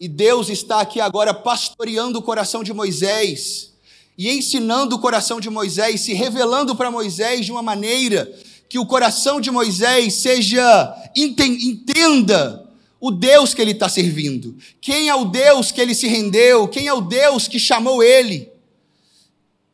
E 0.00 0.08
Deus 0.08 0.48
está 0.48 0.80
aqui 0.80 0.98
agora 0.98 1.34
pastoreando 1.34 2.18
o 2.18 2.22
coração 2.22 2.64
de 2.64 2.72
Moisés 2.72 3.74
e 4.16 4.30
ensinando 4.30 4.96
o 4.96 4.98
coração 4.98 5.38
de 5.38 5.50
Moisés, 5.50 6.00
se 6.00 6.14
revelando 6.14 6.74
para 6.74 6.90
Moisés 6.90 7.44
de 7.44 7.52
uma 7.52 7.62
maneira 7.62 8.32
que 8.66 8.78
o 8.78 8.86
coração 8.86 9.42
de 9.42 9.50
Moisés 9.50 10.14
seja 10.14 10.96
entenda 11.14 12.66
o 12.98 13.10
Deus 13.10 13.52
que 13.52 13.60
ele 13.60 13.72
está 13.72 13.90
servindo, 13.90 14.56
quem 14.80 15.10
é 15.10 15.14
o 15.14 15.26
Deus 15.26 15.70
que 15.70 15.80
ele 15.80 15.94
se 15.94 16.06
rendeu, 16.08 16.66
quem 16.66 16.86
é 16.86 16.94
o 16.94 17.02
Deus 17.02 17.46
que 17.46 17.58
chamou 17.58 18.02
ele. 18.02 18.50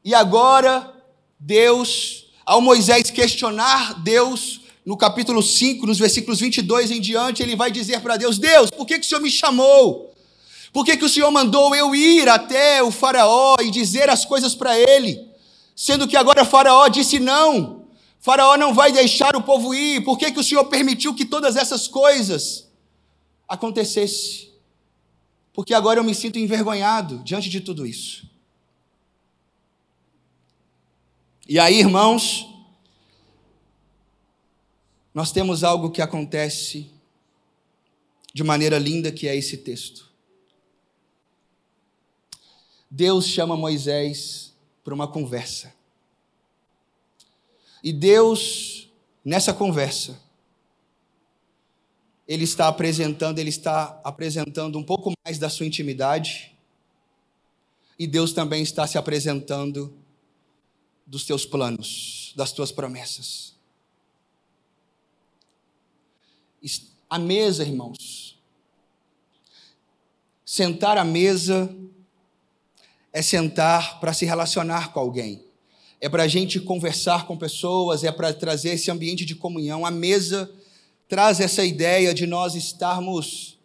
E 0.05 0.13
agora, 0.13 0.93
Deus, 1.39 2.27
ao 2.45 2.61
Moisés 2.61 3.11
questionar 3.11 4.03
Deus, 4.03 4.61
no 4.85 4.97
capítulo 4.97 5.41
5, 5.41 5.87
nos 5.87 5.99
versículos 5.99 6.41
22 6.41 6.91
em 6.91 7.01
diante, 7.01 7.43
ele 7.45 7.55
vai 7.55 7.71
dizer 7.71 8.01
para 8.01 8.17
Deus: 8.17 8.39
Deus, 8.39 8.71
por 8.71 8.87
que, 8.87 8.99
que 8.99 9.07
o 9.07 9.09
Senhor 9.09 9.21
me 9.21 9.31
chamou? 9.31 10.16
Por 10.77 10.85
que, 10.85 10.95
que 10.95 11.07
o 11.07 11.09
Senhor 11.09 11.31
mandou 11.31 11.75
eu 11.75 11.95
ir 11.95 12.29
até 12.29 12.83
o 12.83 12.91
Faraó 12.91 13.57
e 13.63 13.71
dizer 13.71 14.11
as 14.11 14.27
coisas 14.27 14.55
para 14.55 14.79
ele? 14.79 15.27
Sendo 15.75 16.07
que 16.07 16.15
agora 16.15 16.45
Faraó 16.45 16.87
disse 16.89 17.19
não. 17.19 17.87
Faraó 18.21 18.59
não 18.59 18.75
vai 18.75 18.93
deixar 18.93 19.35
o 19.37 19.43
povo 19.43 19.73
ir. 19.73 20.05
Por 20.05 20.19
que, 20.19 20.31
que 20.31 20.39
o 20.39 20.45
Senhor 20.45 20.67
permitiu 20.67 21.15
que 21.15 21.25
todas 21.25 21.57
essas 21.57 21.89
coisas 21.89 22.71
acontecessem? 23.49 24.53
Porque 25.51 25.73
agora 25.73 25.99
eu 25.99 26.05
me 26.05 26.15
sinto 26.15 26.39
envergonhado 26.39 27.25
diante 27.25 27.49
de 27.49 27.63
tudo 27.63 27.87
isso. 27.87 28.29
E 31.49 31.59
aí, 31.59 31.79
irmãos, 31.79 32.47
nós 35.15 35.33
temos 35.33 35.65
algo 35.65 35.91
que 35.91 36.03
acontece 36.03 36.91
de 38.35 38.45
maneira 38.45 38.79
linda, 38.79 39.11
que 39.11 39.27
é 39.27 39.35
esse 39.35 39.57
texto. 39.57 40.06
Deus 42.91 43.27
chama 43.27 43.57
Moisés 43.57 44.55
para 44.85 44.95
uma 44.95 45.09
conversa. 45.09 45.75
E 47.83 47.93
Deus, 47.93 48.89
nessa 49.25 49.53
conversa, 49.53 50.21
ele 52.27 52.45
está 52.45 52.69
apresentando, 52.69 53.39
ele 53.39 53.51
está 53.51 54.01
apresentando 54.03 54.79
um 54.79 54.83
pouco 54.83 55.13
mais 55.25 55.39
da 55.39 55.49
sua 55.49 55.67
intimidade. 55.67 56.57
E 57.99 58.07
Deus 58.07 58.33
também 58.33 58.63
está 58.63 58.87
se 58.87 58.99
apresentando 58.99 59.97
dos 61.07 61.25
teus 61.25 61.47
planos, 61.47 62.33
das 62.37 62.53
tuas 62.53 62.73
promessas. 62.73 63.55
A 67.09 67.19
mesa, 67.19 67.63
irmãos. 67.63 68.37
Sentar 70.45 70.99
à 70.99 71.05
mesa 71.05 71.73
é 73.17 73.23
sentar 73.23 73.99
para 73.99 74.13
se 74.13 74.27
relacionar 74.27 74.93
com 74.93 75.01
alguém. 75.01 75.43
É 75.99 76.07
para 76.07 76.25
a 76.25 76.29
gente 76.29 76.61
conversar 76.61 77.27
com 77.27 77.35
pessoas, 77.35 78.05
é 78.05 78.13
para 78.13 78.31
trazer 78.31 78.75
esse 78.75 78.91
ambiente 78.91 79.25
de 79.25 79.35
comunhão. 79.35 79.87
A 79.87 79.91
mesa 79.91 80.51
traz 81.09 81.41
essa 81.41 81.65
ideia 81.65 82.13
de 82.13 82.27
nós 82.27 82.55
estarmos 82.55 83.59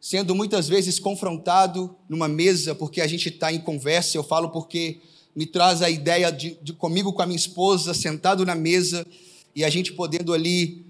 sendo 0.00 0.36
muitas 0.36 0.68
vezes 0.68 1.00
confrontado 1.00 1.96
numa 2.08 2.28
mesa, 2.28 2.76
porque 2.76 3.00
a 3.00 3.06
gente 3.08 3.28
está 3.28 3.52
em 3.52 3.58
conversa. 3.58 4.16
Eu 4.16 4.22
falo 4.22 4.50
porque 4.50 5.00
me 5.34 5.46
traz 5.46 5.82
a 5.82 5.90
ideia 5.90 6.30
de, 6.30 6.56
de 6.62 6.72
comigo 6.72 7.12
com 7.12 7.22
a 7.22 7.26
minha 7.26 7.36
esposa, 7.36 7.92
sentado 7.92 8.46
na 8.46 8.54
mesa 8.54 9.04
e 9.52 9.64
a 9.64 9.68
gente 9.68 9.92
podendo 9.94 10.32
ali 10.32 10.86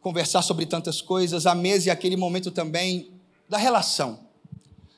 conversar 0.00 0.42
sobre 0.42 0.64
tantas 0.64 1.02
coisas. 1.02 1.44
A 1.44 1.56
mesa 1.56 1.90
é 1.90 1.92
aquele 1.92 2.16
momento 2.16 2.52
também 2.52 3.10
da 3.48 3.58
relação 3.58 4.20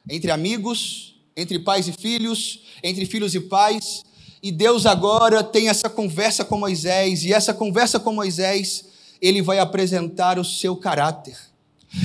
entre 0.06 0.30
amigos, 0.30 1.10
entre 1.40 1.58
pais 1.58 1.88
e 1.88 1.92
filhos, 1.92 2.60
entre 2.82 3.06
filhos 3.06 3.34
e 3.34 3.40
pais. 3.40 4.02
E 4.42 4.50
Deus 4.50 4.86
agora 4.86 5.42
tem 5.42 5.68
essa 5.68 5.88
conversa 5.88 6.44
com 6.44 6.58
Moisés, 6.58 7.24
e 7.24 7.32
essa 7.32 7.52
conversa 7.52 8.00
com 8.00 8.12
Moisés, 8.12 8.84
ele 9.20 9.42
vai 9.42 9.58
apresentar 9.58 10.38
o 10.38 10.44
seu 10.44 10.76
caráter. 10.76 11.36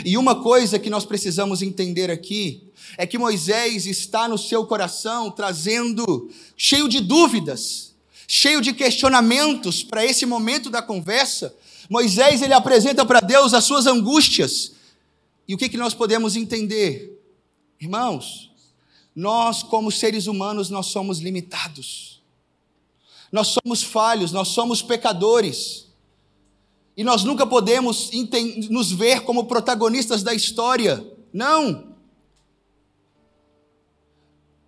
E 0.04 0.18
uma 0.18 0.42
coisa 0.42 0.80
que 0.80 0.90
nós 0.90 1.06
precisamos 1.06 1.62
entender 1.62 2.10
aqui 2.10 2.64
é 2.98 3.06
que 3.06 3.18
Moisés 3.18 3.86
está 3.86 4.28
no 4.28 4.38
seu 4.38 4.66
coração 4.66 5.30
trazendo, 5.30 6.30
cheio 6.58 6.90
de 6.90 7.00
dúvidas, 7.00 7.94
cheio 8.28 8.62
de 8.62 8.74
questionamentos 8.74 9.84
para 9.84 10.06
esse 10.06 10.26
momento 10.26 10.70
da 10.70 10.82
conversa. 10.82 11.54
Moisés 11.90 12.42
ele 12.42 12.54
apresenta 12.54 13.06
para 13.06 13.20
Deus 13.20 13.54
as 13.54 13.64
suas 13.64 13.86
angústias. 13.86 14.72
E 15.48 15.54
o 15.54 15.58
que, 15.58 15.70
que 15.70 15.78
nós 15.78 15.94
podemos 15.94 16.36
entender? 16.36 17.22
Irmãos, 17.80 18.50
nós, 19.16 19.64
como 19.64 19.92
seres 19.92 20.28
humanos, 20.28 20.70
nós 20.70 20.88
somos 20.88 21.20
limitados. 21.20 22.22
Nós 23.32 23.48
somos 23.48 23.82
falhos, 23.82 24.32
nós 24.32 24.50
somos 24.50 24.82
pecadores. 24.82 25.88
E 26.98 27.04
nós 27.04 27.24
nunca 27.24 27.46
podemos 27.46 28.12
nos 28.70 28.92
ver 28.92 29.22
como 29.22 29.46
protagonistas 29.46 30.24
da 30.24 30.34
história. 30.34 31.06
Não. 31.34 31.96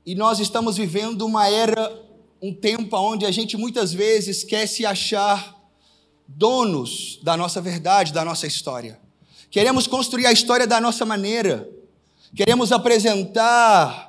E 0.06 0.16
nós 0.16 0.40
estamos 0.40 0.78
vivendo 0.78 1.26
uma 1.26 1.50
era, 1.50 2.02
um 2.42 2.54
tempo 2.54 2.96
onde 2.98 3.26
a 3.26 3.32
gente 3.32 3.58
muitas 3.58 3.92
vezes 3.94 4.44
quer 4.44 4.66
se 4.68 4.86
achar 4.86 5.56
donos 6.28 7.20
da 7.24 7.36
nossa 7.36 7.62
verdade, 7.62 8.14
da 8.14 8.24
nossa 8.24 8.48
história. 8.48 9.00
Queremos 9.50 9.88
construir 9.88 10.26
a 10.26 10.32
história 10.32 10.68
da 10.68 10.80
nossa 10.82 11.06
maneira. 11.06 11.70
Queremos 12.36 12.72
apresentar, 12.72 14.07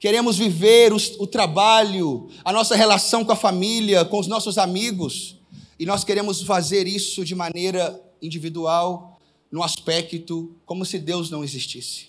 queremos 0.00 0.38
viver 0.38 0.94
o, 0.94 1.26
trabalho, 1.26 2.28
a 2.42 2.50
nossa 2.50 2.74
relação 2.74 3.22
com 3.22 3.32
a 3.32 3.36
família, 3.36 4.02
com 4.02 4.18
os 4.18 4.26
nossos 4.26 4.56
amigos. 4.56 5.36
E 5.78 5.84
nós 5.84 6.04
queremos 6.04 6.42
fazer 6.42 6.86
isso 6.86 7.22
de 7.22 7.34
maneira 7.34 8.02
individual, 8.20 9.20
no 9.52 9.62
aspecto 9.62 10.56
como 10.64 10.86
se 10.86 10.98
Deus 10.98 11.28
não 11.28 11.44
existisse. 11.44 12.08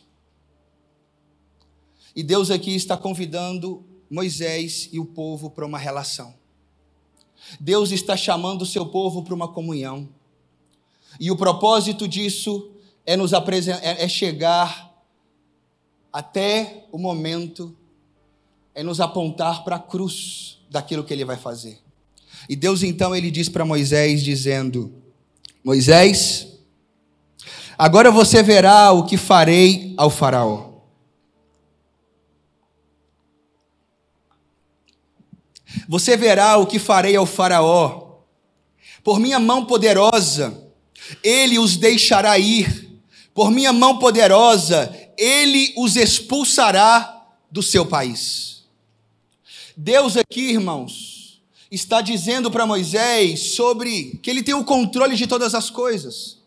E 2.15 2.23
Deus 2.23 2.49
aqui 2.49 2.73
está 2.73 2.95
convidando 2.95 3.83
Moisés 4.09 4.87
e 4.91 4.99
o 4.99 5.05
povo 5.05 5.49
para 5.49 5.65
uma 5.65 5.77
relação. 5.77 6.33
Deus 7.59 7.91
está 7.91 8.15
chamando 8.15 8.61
o 8.61 8.65
seu 8.65 8.85
povo 8.85 9.21
para 9.21 9.33
uma 9.33 9.49
comunhão. 9.49 10.07
E 11.19 11.29
o 11.29 11.35
propósito 11.35 12.07
disso 12.07 12.71
é 13.05 13.17
nos 13.17 13.33
apresentar, 13.33 13.83
é 13.83 14.07
chegar 14.07 14.91
até 16.11 16.85
o 16.91 16.97
momento, 16.97 17.75
é 18.73 18.83
nos 18.83 18.99
apontar 18.99 19.63
para 19.63 19.75
a 19.75 19.79
cruz 19.79 20.59
daquilo 20.69 21.03
que 21.03 21.13
ele 21.13 21.25
vai 21.25 21.37
fazer. 21.37 21.79
E 22.47 22.55
Deus 22.55 22.83
então 22.83 23.15
ele 23.15 23.29
diz 23.29 23.49
para 23.49 23.65
Moisés 23.65 24.23
dizendo: 24.23 24.93
Moisés, 25.63 26.47
agora 27.77 28.09
você 28.11 28.41
verá 28.41 28.91
o 28.91 29.05
que 29.05 29.17
farei 29.17 29.93
ao 29.97 30.09
faraó. 30.09 30.71
Você 35.87 36.17
verá 36.17 36.57
o 36.57 36.65
que 36.65 36.79
farei 36.79 37.15
ao 37.15 37.25
Faraó. 37.25 38.19
Por 39.03 39.19
minha 39.19 39.39
mão 39.39 39.65
poderosa, 39.65 40.71
ele 41.23 41.57
os 41.57 41.77
deixará 41.77 42.37
ir. 42.37 42.99
Por 43.33 43.49
minha 43.49 43.71
mão 43.73 43.97
poderosa, 43.97 44.93
ele 45.17 45.73
os 45.77 45.95
expulsará 45.95 47.25
do 47.49 47.63
seu 47.63 47.85
país. 47.85 48.50
Deus 49.75 50.17
aqui, 50.17 50.51
irmãos, 50.51 51.41
está 51.71 52.01
dizendo 52.01 52.51
para 52.51 52.65
Moisés 52.65 53.53
sobre 53.53 54.19
que 54.21 54.29
ele 54.29 54.43
tem 54.43 54.53
o 54.53 54.65
controle 54.65 55.15
de 55.15 55.25
todas 55.27 55.55
as 55.55 55.69
coisas. 55.69 56.37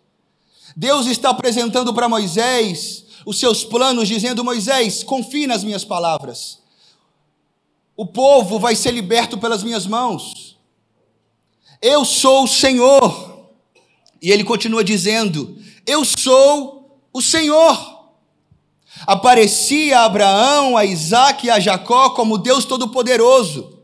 Deus 0.76 1.06
está 1.06 1.30
apresentando 1.30 1.94
para 1.94 2.08
Moisés 2.08 3.04
os 3.24 3.38
seus 3.38 3.64
planos, 3.64 4.08
dizendo: 4.08 4.44
Moisés, 4.44 5.02
confie 5.02 5.46
nas 5.46 5.64
minhas 5.64 5.84
palavras. 5.84 6.58
O 7.96 8.04
povo 8.04 8.58
vai 8.58 8.74
ser 8.74 8.90
liberto 8.90 9.38
pelas 9.38 9.62
minhas 9.62 9.86
mãos. 9.86 10.58
Eu 11.80 12.04
sou 12.04 12.44
o 12.44 12.48
Senhor. 12.48 13.50
E 14.20 14.30
ele 14.30 14.42
continua 14.42 14.82
dizendo: 14.82 15.56
Eu 15.86 16.04
sou 16.04 16.98
o 17.12 17.22
Senhor. 17.22 17.93
Apareci 19.06 19.92
a 19.92 20.04
Abraão, 20.04 20.76
a 20.76 20.84
Isaac 20.84 21.46
e 21.46 21.50
a 21.50 21.60
Jacó 21.60 22.10
como 22.10 22.38
Deus 22.38 22.64
Todo-Poderoso, 22.64 23.78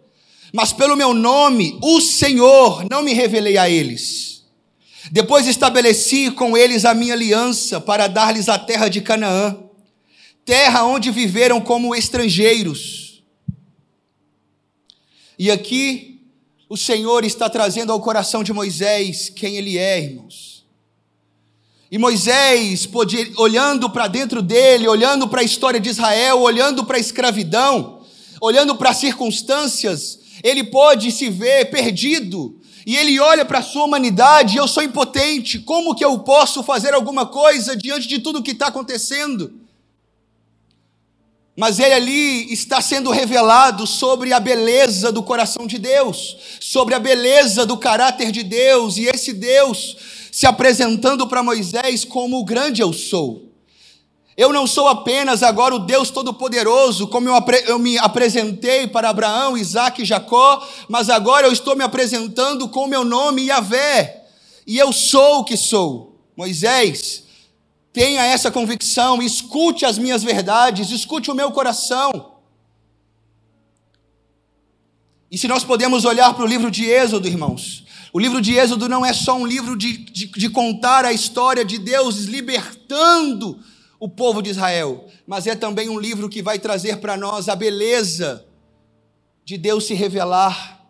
mas 0.53 0.73
pelo 0.73 0.97
meu 0.97 1.15
nome, 1.15 1.79
o 1.83 2.01
Senhor, 2.01 2.85
não 2.91 3.03
me 3.03 3.13
revelei 3.13 3.57
a 3.57 3.69
eles. 3.69 4.45
Depois 5.13 5.47
estabeleci 5.47 6.31
com 6.31 6.57
eles 6.57 6.85
a 6.85 6.95
minha 6.95 7.15
aliança 7.15 7.81
para 7.81 8.07
dar-lhes 8.07 8.49
a 8.49 8.59
terra 8.59 8.89
de 8.89 9.01
Canaã, 9.01 9.57
terra 10.45 10.85
onde 10.85 11.11
viveram 11.11 11.61
como 11.61 11.95
estrangeiros 11.95 13.01
e 15.43 15.51
aqui 15.51 16.21
o 16.69 16.77
Senhor 16.77 17.25
está 17.25 17.49
trazendo 17.49 17.91
ao 17.91 18.01
coração 18.03 18.45
de 18.45 18.53
Moisés 18.53 19.31
quem 19.31 19.57
ele 19.57 19.79
é, 19.79 19.99
irmãos. 19.99 20.60
E 21.91 21.99
Moisés, 21.99 22.87
podia, 22.87 23.29
olhando 23.37 23.91
para 23.91 24.07
dentro 24.07 24.41
dele, 24.41 24.87
olhando 24.87 25.27
para 25.27 25.41
a 25.41 25.45
história 25.45 25.81
de 25.81 25.89
Israel, 25.89 26.41
olhando 26.41 26.85
para 26.85 26.97
a 26.97 27.01
escravidão, 27.01 28.03
olhando 28.41 28.77
para 28.77 28.91
as 28.91 28.99
circunstâncias, 28.99 30.21
ele 30.45 30.63
pode 30.63 31.11
se 31.11 31.29
ver 31.29 31.69
perdido. 31.69 32.61
E 32.87 32.97
ele 32.97 33.19
olha 33.19 33.45
para 33.45 33.59
a 33.59 33.63
sua 33.63 33.85
humanidade, 33.85 34.57
eu 34.57 34.69
sou 34.69 34.85
impotente, 34.85 35.59
como 35.59 35.95
que 35.95 36.05
eu 36.05 36.17
posso 36.21 36.63
fazer 36.63 36.95
alguma 36.95 37.27
coisa 37.27 37.77
diante 37.77 38.07
de 38.07 38.21
tudo 38.21 38.43
que 38.43 38.53
está 38.53 38.69
acontecendo? 38.69 39.53
Mas 41.57 41.81
ele 41.81 41.93
ali 41.93 42.53
está 42.53 42.81
sendo 42.81 43.11
revelado 43.11 43.85
sobre 43.85 44.33
a 44.33 44.39
beleza 44.39 45.11
do 45.11 45.25
coração 45.25 45.67
de 45.67 45.77
Deus, 45.77 46.37
sobre 46.61 46.95
a 46.95 47.01
beleza 47.01 47.67
do 47.67 47.77
caráter 47.77 48.31
de 48.31 48.45
Deus, 48.45 48.97
e 48.97 49.07
esse 49.07 49.33
Deus 49.33 49.97
se 50.41 50.47
apresentando 50.47 51.27
para 51.27 51.43
Moisés 51.43 52.03
como 52.03 52.39
o 52.39 52.45
grande 52.47 52.81
eu 52.81 52.95
sou. 52.95 53.53
Eu 54.35 54.55
não 54.55 54.67
sou 54.67 54.89
apenas 54.89 55.43
agora 55.43 55.75
o 55.75 55.81
Deus 55.81 56.09
Todo-Poderoso, 56.09 57.09
como 57.09 57.29
eu, 57.29 57.35
eu, 57.67 57.79
me 57.79 57.99
apresentei 57.99 58.87
para 58.87 59.11
Abraão, 59.11 59.55
Isaac 59.55 60.01
e 60.01 60.05
Jacó, 60.07 60.67
mas 60.89 61.11
agora 61.11 61.47
eu 61.47 61.53
estou 61.53 61.77
me 61.77 61.85
apresentando 61.85 62.71
com 62.71 62.85
o 62.85 62.89
meu 62.89 63.05
nome 63.05 63.49
Yahvé, 63.49 64.29
e 64.67 64.79
eu 64.79 64.95
sou 64.95 65.41
o 65.41 65.45
que 65.45 65.59
sou. 65.59 66.19
Moisés, 66.35 67.25
Tenha 67.93 68.25
essa 68.25 68.51
convicção, 68.51 69.21
escute 69.21 69.85
as 69.85 69.99
minhas 69.99 70.23
verdades, 70.23 70.91
escute 70.91 71.31
o 71.31 71.35
meu 71.35 71.51
coração. 71.51 72.37
E 75.31 75.37
se 75.37 75.47
nós 75.47 75.65
podemos 75.65 76.07
olhar 76.07 76.33
para 76.33 76.45
o 76.45 76.49
livro 76.49 76.71
de 76.71 76.87
Êxodo, 76.87 77.29
irmãos, 77.29 77.85
o 78.13 78.19
livro 78.19 78.41
de 78.41 78.55
Êxodo 78.55 78.89
não 78.89 79.07
é 79.07 79.13
só 79.13 79.37
um 79.37 79.47
livro 79.47 79.77
de, 79.77 79.97
de, 79.99 80.27
de, 80.27 80.51
contar 80.51 81.05
a 81.05 81.13
história 81.13 81.65
de 81.65 81.79
Deus 81.79 82.25
libertando 82.25 83.63
o 84.01 84.09
povo 84.09 84.43
de 84.43 84.51
Israel, 84.51 85.07
mas 85.27 85.47
é 85.47 85.55
também 85.55 85.89
um 85.89 85.99
livro 85.99 86.29
que 86.29 86.43
vai 86.43 86.59
trazer 86.59 86.99
para 86.99 87.17
nós 87.17 87.49
a 87.49 87.55
beleza 87.55 88.45
de 89.45 89.57
Deus 89.57 89.85
se 89.85 89.95
revelar 89.95 90.85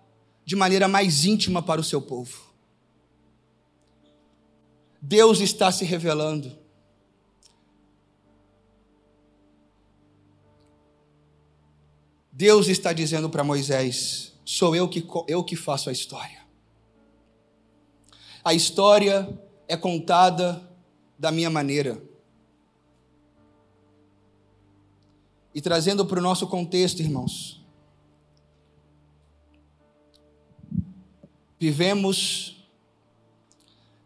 de 0.45 0.57
maneira 0.57 0.89
mais 0.89 1.25
íntima 1.25 1.63
para 1.63 1.81
o 1.81 1.85
seu 1.85 2.01
povo. 2.01 2.51
Deus 5.01 5.41
está 5.41 5.71
se 5.71 5.85
revelando. 5.85 6.59
Deus 12.33 12.69
está 12.69 12.93
dizendo 12.93 13.29
para 13.29 13.45
Moisés: 13.45 14.33
sou 14.45 14.75
eu 14.75 14.89
que, 14.89 15.07
eu 15.29 15.45
que 15.45 15.57
faço 15.57 15.91
a 15.91 15.93
história. 15.93 16.40
A 18.43 18.55
história 18.55 19.39
é 19.69 19.77
contada 19.77 20.69
da 21.19 21.31
minha 21.31 21.51
maneira. 21.51 22.03
E 25.55 25.61
trazendo 25.61 26.07
para 26.07 26.19
o 26.19 26.23
nosso 26.23 26.47
contexto, 26.47 27.01
irmãos, 27.01 27.63
vivemos 31.59 32.67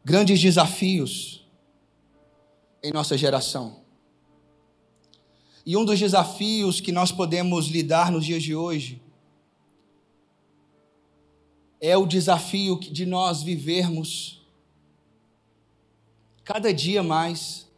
grandes 0.04 0.40
desafios 0.40 1.46
em 2.82 2.92
nossa 2.92 3.16
geração. 3.16 3.84
E 5.64 5.76
um 5.76 5.84
dos 5.84 5.98
desafios 5.98 6.80
que 6.80 6.90
nós 6.90 7.12
podemos 7.12 7.68
lidar 7.68 8.10
nos 8.10 8.26
dias 8.26 8.42
de 8.42 8.54
hoje 8.54 9.03
é 11.84 11.96
o 11.96 12.06
desafio 12.06 12.78
de 12.80 13.04
nós 13.04 13.42
vivermos 13.42 14.40
cada 16.42 16.72
dia 16.72 17.02
mais 17.02 17.68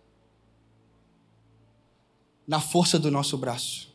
na 2.46 2.60
força 2.60 2.98
do 2.98 3.10
nosso 3.10 3.36
braço. 3.36 3.92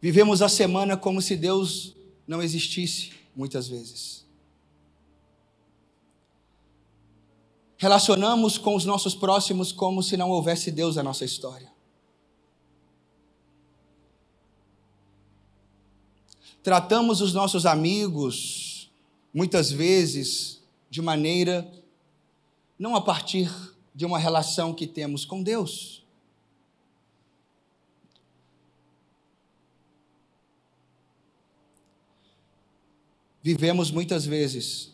Vivemos 0.00 0.42
a 0.42 0.48
semana 0.48 0.96
como 0.96 1.22
se 1.22 1.36
Deus 1.36 1.94
não 2.26 2.42
existisse, 2.42 3.12
muitas 3.34 3.68
vezes. 3.68 4.22
relacionamos 7.82 8.56
com 8.58 8.76
os 8.76 8.84
nossos 8.84 9.12
próximos 9.12 9.72
como 9.72 10.04
se 10.04 10.16
não 10.16 10.30
houvesse 10.30 10.70
Deus 10.70 10.94
na 10.94 11.02
nossa 11.02 11.24
história. 11.24 11.71
Tratamos 16.62 17.20
os 17.20 17.32
nossos 17.32 17.66
amigos, 17.66 18.90
muitas 19.34 19.70
vezes, 19.70 20.62
de 20.88 21.02
maneira 21.02 21.70
não 22.78 22.94
a 22.94 23.00
partir 23.00 23.50
de 23.94 24.04
uma 24.04 24.18
relação 24.18 24.72
que 24.72 24.86
temos 24.86 25.24
com 25.24 25.42
Deus. 25.42 26.02
Vivemos 33.42 33.90
muitas 33.90 34.24
vezes 34.24 34.92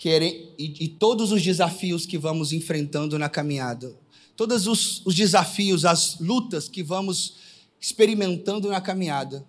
querem, 0.00 0.48
e, 0.58 0.84
e, 0.84 0.88
todos 0.88 1.30
os 1.30 1.42
desafios 1.42 2.06
que 2.06 2.16
vamos 2.16 2.54
enfrentando 2.54 3.18
na 3.18 3.28
caminhada, 3.28 3.94
todos 4.34 4.66
os, 4.66 5.04
os 5.04 5.14
desafios, 5.14 5.84
as 5.84 6.18
lutas 6.18 6.70
que 6.70 6.82
vamos 6.82 7.34
experimentando 7.80 8.68
na 8.68 8.80
caminhada. 8.80 9.46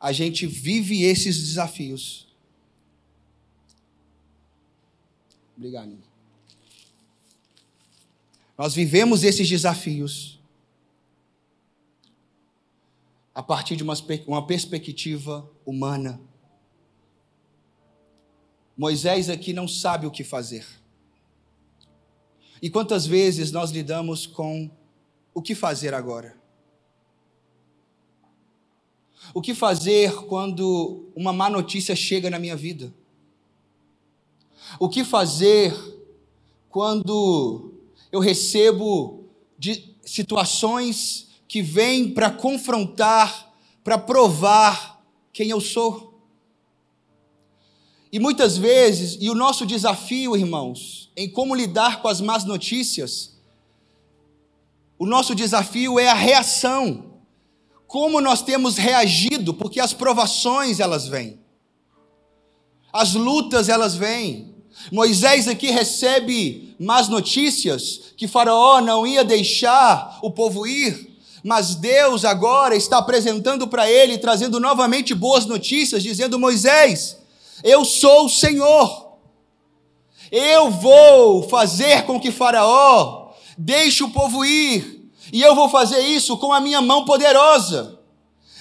A 0.00 0.12
gente 0.12 0.46
vive 0.46 1.02
esses 1.02 1.36
desafios. 1.38 2.26
Obrigado. 5.56 5.84
Amigo. 5.84 6.02
Nós 8.56 8.74
vivemos 8.74 9.22
esses 9.22 9.48
desafios 9.48 10.40
a 13.34 13.42
partir 13.42 13.76
de 13.76 13.82
uma, 13.82 13.94
uma 14.26 14.46
perspectiva 14.46 15.48
humana. 15.64 16.20
Moisés 18.76 19.28
aqui 19.28 19.52
não 19.52 19.68
sabe 19.68 20.06
o 20.06 20.10
que 20.10 20.24
fazer. 20.24 20.66
E 22.60 22.68
quantas 22.68 23.06
vezes 23.06 23.52
nós 23.52 23.70
lidamos 23.70 24.26
com 24.26 24.70
o 25.32 25.40
que 25.40 25.54
fazer 25.54 25.94
agora? 25.94 26.36
O 29.34 29.40
que 29.40 29.54
fazer 29.54 30.14
quando 30.26 31.10
uma 31.14 31.32
má 31.32 31.50
notícia 31.50 31.94
chega 31.94 32.30
na 32.30 32.38
minha 32.38 32.56
vida? 32.56 32.92
O 34.78 34.88
que 34.88 35.04
fazer 35.04 35.74
quando 36.68 37.72
eu 38.10 38.20
recebo 38.20 39.24
de 39.58 39.94
situações 40.04 41.28
que 41.46 41.62
vêm 41.62 42.12
para 42.12 42.30
confrontar, 42.30 43.54
para 43.84 43.98
provar 43.98 45.02
quem 45.32 45.50
eu 45.50 45.60
sou? 45.60 46.07
E 48.10 48.18
muitas 48.18 48.56
vezes, 48.56 49.18
e 49.20 49.28
o 49.28 49.34
nosso 49.34 49.66
desafio, 49.66 50.36
irmãos, 50.36 51.10
em 51.16 51.28
como 51.28 51.54
lidar 51.54 52.00
com 52.00 52.08
as 52.08 52.20
más 52.20 52.44
notícias, 52.44 53.36
o 54.98 55.06
nosso 55.06 55.34
desafio 55.34 55.98
é 55.98 56.08
a 56.08 56.14
reação. 56.14 57.04
Como 57.86 58.20
nós 58.20 58.42
temos 58.42 58.76
reagido, 58.76 59.54
porque 59.54 59.80
as 59.80 59.92
provações 59.92 60.80
elas 60.80 61.06
vêm. 61.06 61.38
As 62.92 63.14
lutas 63.14 63.68
elas 63.68 63.94
vêm. 63.94 64.54
Moisés 64.90 65.46
aqui 65.46 65.70
recebe 65.70 66.74
más 66.78 67.08
notícias 67.08 68.12
que 68.16 68.28
Faraó 68.28 68.80
não 68.80 69.06
ia 69.06 69.24
deixar 69.24 70.18
o 70.22 70.30
povo 70.30 70.66
ir, 70.66 71.18
mas 71.42 71.74
Deus 71.74 72.24
agora 72.24 72.74
está 72.76 72.98
apresentando 72.98 73.66
para 73.66 73.90
ele, 73.90 74.18
trazendo 74.18 74.58
novamente 74.58 75.14
boas 75.14 75.46
notícias, 75.46 76.02
dizendo: 76.02 76.38
Moisés, 76.38 77.17
eu 77.62 77.84
sou 77.84 78.26
o 78.26 78.28
Senhor. 78.28 79.08
Eu 80.30 80.70
vou 80.70 81.48
fazer 81.48 82.04
com 82.04 82.20
que 82.20 82.30
Faraó 82.30 83.32
deixe 83.56 84.04
o 84.04 84.10
povo 84.10 84.44
ir, 84.44 85.10
e 85.32 85.42
eu 85.42 85.54
vou 85.54 85.68
fazer 85.68 86.00
isso 86.00 86.36
com 86.36 86.52
a 86.52 86.60
minha 86.60 86.80
mão 86.80 87.04
poderosa. 87.04 87.98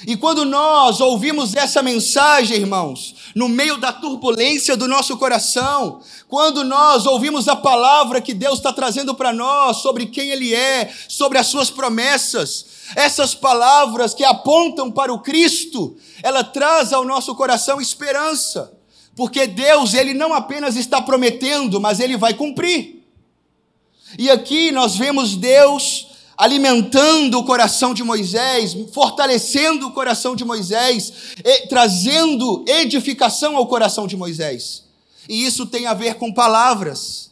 E 0.06 0.16
quando 0.16 0.46
nós 0.46 1.02
ouvimos 1.02 1.56
essa 1.56 1.82
mensagem, 1.82 2.58
irmãos, 2.58 3.16
no 3.36 3.50
meio 3.50 3.78
da 3.78 3.92
turbulência 3.92 4.78
do 4.78 4.88
nosso 4.88 5.18
coração, 5.18 6.02
quando 6.28 6.64
nós 6.64 7.08
ouvimos 7.08 7.48
a 7.48 7.56
palavra 7.56 8.22
que 8.22 8.34
Deus 8.34 8.60
está 8.60 8.72
trazendo 8.72 9.16
para 9.16 9.34
nós 9.34 9.78
sobre 9.78 10.06
quem 10.06 10.30
Ele 10.30 10.54
é, 10.54 10.94
sobre 11.08 11.40
as 11.40 11.48
Suas 11.48 11.72
promessas, 11.72 12.66
essas 12.96 13.34
palavras 13.34 14.14
que 14.14 14.24
apontam 14.24 14.92
para 14.92 15.12
o 15.12 15.20
Cristo, 15.20 15.98
ela 16.22 16.44
traz 16.44 16.94
ao 16.94 17.04
nosso 17.04 17.34
coração 17.34 17.82
esperança. 17.82 18.77
Porque 19.18 19.48
Deus, 19.48 19.96
ele 19.96 20.14
não 20.14 20.32
apenas 20.32 20.76
está 20.76 21.02
prometendo, 21.02 21.82
mas 21.82 22.00
ele 22.00 22.16
vai 22.16 22.36
cumprir. 22.36 23.04
E 24.18 24.30
aqui 24.30 24.72
nós 24.72 24.96
vemos 24.96 25.36
Deus 25.36 26.10
alimentando 26.38 27.40
o 27.40 27.44
coração 27.44 27.96
de 27.96 28.04
Moisés, 28.04 28.78
fortalecendo 28.94 29.88
o 29.88 29.92
coração 29.92 30.36
de 30.36 30.46
Moisés, 30.46 31.12
trazendo 31.68 32.64
edificação 32.68 33.58
ao 33.58 33.66
coração 33.66 34.06
de 34.06 34.16
Moisés. 34.16 34.84
E 35.28 35.44
isso 35.44 35.66
tem 35.66 35.88
a 35.88 35.96
ver 35.96 36.14
com 36.18 36.32
palavras, 36.32 37.32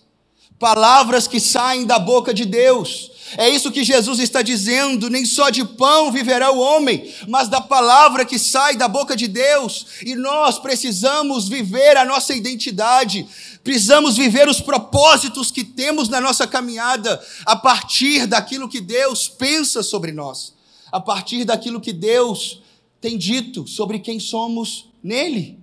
palavras 0.57 1.27
que 1.27 1.39
saem 1.39 1.85
da 1.85 1.99
boca 1.99 2.33
de 2.33 2.45
Deus, 2.45 3.11
é 3.37 3.49
isso 3.49 3.71
que 3.71 3.83
Jesus 3.83 4.19
está 4.19 4.41
dizendo: 4.41 5.09
nem 5.09 5.25
só 5.25 5.49
de 5.49 5.65
pão 5.65 6.11
viverá 6.11 6.51
o 6.51 6.59
homem, 6.59 7.11
mas 7.27 7.47
da 7.47 7.59
palavra 7.59 8.23
que 8.23 8.37
sai 8.37 8.75
da 8.75 8.87
boca 8.87 9.15
de 9.15 9.27
Deus. 9.27 9.87
E 10.03 10.15
nós 10.15 10.59
precisamos 10.59 11.47
viver 11.47 11.97
a 11.97 12.05
nossa 12.05 12.35
identidade, 12.35 13.27
precisamos 13.63 14.15
viver 14.15 14.47
os 14.47 14.61
propósitos 14.61 15.49
que 15.49 15.63
temos 15.63 16.07
na 16.07 16.21
nossa 16.21 16.45
caminhada 16.45 17.21
a 17.45 17.55
partir 17.55 18.27
daquilo 18.27 18.69
que 18.69 18.79
Deus 18.79 19.27
pensa 19.27 19.81
sobre 19.81 20.11
nós, 20.11 20.53
a 20.91 20.99
partir 20.99 21.43
daquilo 21.45 21.81
que 21.81 21.93
Deus 21.93 22.61
tem 23.01 23.17
dito 23.17 23.67
sobre 23.67 23.99
quem 23.99 24.19
somos 24.19 24.87
nele. 25.03 25.59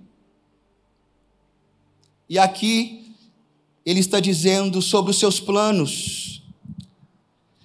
E 2.29 2.37
aqui 2.37 3.15
ele 3.85 3.99
está 3.99 4.19
dizendo 4.19 4.81
sobre 4.81 5.11
os 5.11 5.19
seus 5.19 5.39
planos 5.39 6.32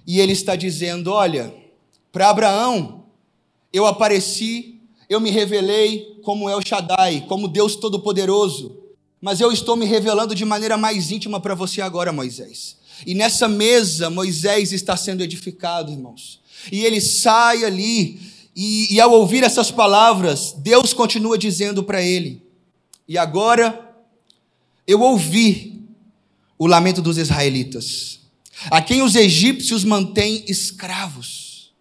e 0.08 0.20
ele 0.20 0.32
está 0.32 0.56
dizendo: 0.56 1.12
Olha, 1.12 1.54
para 2.10 2.30
Abraão, 2.30 3.04
eu 3.70 3.84
apareci, 3.84 4.80
eu 5.06 5.20
me 5.20 5.30
revelei 5.30 6.18
como 6.22 6.48
El 6.48 6.62
Shaddai, 6.64 7.26
como 7.28 7.46
Deus 7.46 7.76
Todo-Poderoso, 7.76 8.74
mas 9.20 9.38
eu 9.38 9.52
estou 9.52 9.76
me 9.76 9.84
revelando 9.84 10.34
de 10.34 10.46
maneira 10.46 10.78
mais 10.78 11.10
íntima 11.10 11.38
para 11.38 11.54
você 11.54 11.82
agora, 11.82 12.10
Moisés. 12.10 12.78
E 13.06 13.14
nessa 13.14 13.46
mesa, 13.46 14.08
Moisés 14.08 14.72
está 14.72 14.96
sendo 14.96 15.22
edificado, 15.22 15.92
irmãos. 15.92 16.40
E 16.72 16.84
ele 16.84 17.02
sai 17.02 17.64
ali, 17.64 18.18
e, 18.56 18.94
e 18.94 19.00
ao 19.00 19.12
ouvir 19.12 19.44
essas 19.44 19.70
palavras, 19.70 20.54
Deus 20.56 20.94
continua 20.94 21.36
dizendo 21.36 21.84
para 21.84 22.00
ele: 22.00 22.42
E 23.06 23.18
agora 23.18 23.94
eu 24.86 25.02
ouvi 25.02 25.86
o 26.58 26.66
lamento 26.66 27.02
dos 27.02 27.18
israelitas 27.18 28.18
a 28.70 28.82
quem 28.82 29.02
os 29.02 29.14
egípcios 29.14 29.84
mantêm 29.84 30.44
escravos. 30.48 31.72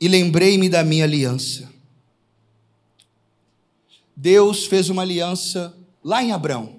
E 0.00 0.08
lembrei-me 0.08 0.68
da 0.68 0.82
minha 0.82 1.04
aliança. 1.04 1.70
Deus 4.16 4.66
fez 4.66 4.88
uma 4.88 5.02
aliança 5.02 5.76
lá 6.02 6.22
em 6.22 6.32
Abraão. 6.32 6.76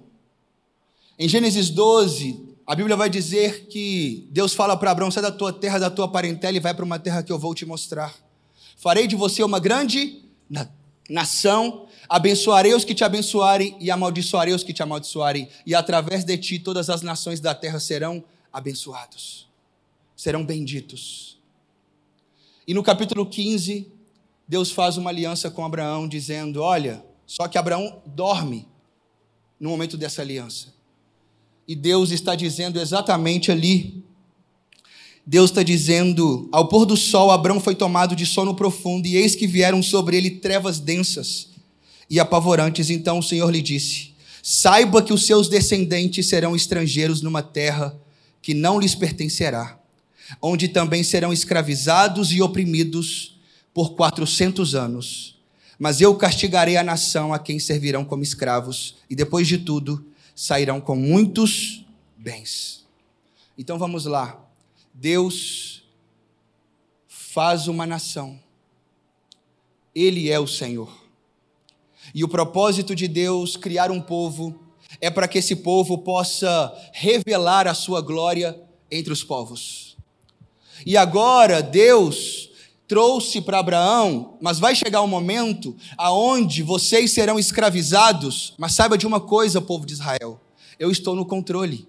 Em 1.18 1.28
Gênesis 1.28 1.70
12, 1.70 2.42
a 2.66 2.76
Bíblia 2.76 2.96
vai 2.96 3.10
dizer 3.10 3.68
que 3.68 4.28
Deus 4.32 4.54
fala 4.54 4.76
para 4.78 4.92
Abraão: 4.92 5.12
sai 5.12 5.22
da 5.22 5.32
tua 5.32 5.52
terra, 5.52 5.80
da 5.80 5.90
tua 5.90 6.08
parentela 6.08 6.58
e 6.58 6.60
vai 6.60 6.74
para 6.74 6.86
uma 6.86 7.00
terra 7.00 7.24
que 7.24 7.32
eu 7.32 7.40
vou 7.40 7.54
te 7.54 7.66
mostrar. 7.66 8.14
Farei 8.78 9.08
de 9.08 9.16
você 9.16 9.44
uma 9.44 9.60
grande 9.60 10.22
nação, 11.10 11.88
abençoarei 12.10 12.74
os 12.74 12.84
que 12.84 12.96
te 12.96 13.04
abençoarem 13.04 13.76
e 13.80 13.92
amaldiçoarei 13.92 14.54
os 14.54 14.64
que 14.64 14.74
te 14.74 14.84
amaldiçoarem, 14.84 15.48
e 15.66 15.76
através 15.76 16.24
de 16.24 16.38
ti 16.38 16.60
todas 16.60 16.90
as 16.90 17.02
nações 17.02 17.40
da 17.40 17.54
terra 17.54 17.80
serão 17.80 18.24
abençoados, 18.54 19.48
serão 20.16 20.46
benditos. 20.46 21.40
E 22.68 22.74
no 22.74 22.84
capítulo 22.84 23.26
15, 23.26 23.88
Deus 24.48 24.72
faz 24.72 24.96
uma 24.96 25.10
aliança 25.10 25.50
com 25.50 25.66
Abraão, 25.66 26.08
dizendo: 26.08 26.62
Olha, 26.62 27.04
só 27.26 27.48
que 27.48 27.58
Abraão 27.58 28.02
dorme 28.06 28.68
no 29.60 29.70
momento 29.70 29.98
dessa 29.98 30.22
aliança. 30.22 30.74
E 31.68 31.76
Deus 31.76 32.12
está 32.12 32.36
dizendo 32.36 32.80
exatamente 32.80 33.52
ali. 33.52 34.04
Deus 35.26 35.50
está 35.50 35.64
dizendo: 35.64 36.48
Ao 36.52 36.68
pôr 36.68 36.86
do 36.86 36.96
sol, 36.96 37.32
Abraão 37.32 37.60
foi 37.60 37.74
tomado 37.74 38.16
de 38.16 38.26
sono 38.26 38.54
profundo, 38.54 39.08
e 39.08 39.16
eis 39.16 39.36
que 39.36 39.48
vieram 39.48 39.82
sobre 39.82 40.18
ele 40.18 40.30
trevas 40.30 40.80
densas 40.80 41.50
e 42.10 42.20
apavorantes. 42.20 42.90
Então 42.90 43.20
o 43.20 43.24
Senhor 43.24 43.50
lhe 43.50 43.62
disse: 43.62 44.14
Saiba 44.42 45.02
que 45.02 45.14
os 45.14 45.26
seus 45.26 45.48
descendentes 45.48 46.28
serão 46.28 46.56
estrangeiros 46.56 47.22
numa 47.22 47.42
terra 47.42 47.98
que 48.44 48.54
não 48.54 48.78
lhes 48.78 48.94
pertencerá, 48.94 49.80
onde 50.42 50.68
também 50.68 51.02
serão 51.02 51.32
escravizados 51.32 52.34
e 52.34 52.42
oprimidos 52.42 53.40
por 53.74 53.96
quatrocentos 53.96 54.76
anos. 54.76 55.42
Mas 55.80 56.02
eu 56.02 56.16
castigarei 56.16 56.76
a 56.76 56.84
nação 56.84 57.34
a 57.34 57.40
quem 57.40 57.58
servirão 57.58 58.04
como 58.04 58.22
escravos, 58.22 58.98
e 59.10 59.16
depois 59.16 59.48
de 59.48 59.58
tudo 59.58 60.06
sairão 60.36 60.82
com 60.82 60.96
muitos 60.96 61.86
bens. 62.18 62.86
Então 63.58 63.80
vamos 63.80 64.06
lá. 64.06 64.40
Deus 64.94 65.84
faz 67.08 67.68
uma 67.68 67.88
nação. 67.88 68.38
Ele 69.96 70.30
é 70.30 70.40
o 70.40 70.48
Senhor. 70.48 70.92
E 72.14 72.24
o 72.24 72.28
propósito 72.28 72.94
de 72.94 73.08
Deus 73.08 73.56
criar 73.56 73.90
um 73.90 74.02
povo 74.02 74.63
é 75.04 75.10
para 75.10 75.28
que 75.28 75.40
esse 75.40 75.58
povo 75.58 75.98
possa 75.98 76.74
revelar 76.94 77.68
a 77.68 77.74
sua 77.74 78.00
glória 78.00 78.58
entre 78.90 79.12
os 79.12 79.22
povos. 79.22 79.98
E 80.86 80.96
agora 80.96 81.62
Deus 81.62 82.50
trouxe 82.88 83.42
para 83.42 83.60
Abraão, 83.60 84.38
mas 84.40 84.60
vai 84.60 84.74
chegar 84.74 85.02
um 85.02 85.08
momento 85.08 85.76
aonde 85.98 86.64
vocês 86.64 87.12
serão 87.12 87.38
escravizados, 87.38 88.54
mas 88.58 88.76
saiba 88.76 88.98
de 88.98 89.06
uma 89.06 89.20
coisa, 89.20 89.60
povo 89.60 89.86
de 89.86 89.92
Israel, 89.92 90.40
eu 90.80 90.90
estou 90.90 91.18
no 91.18 91.26
controle. 91.26 91.86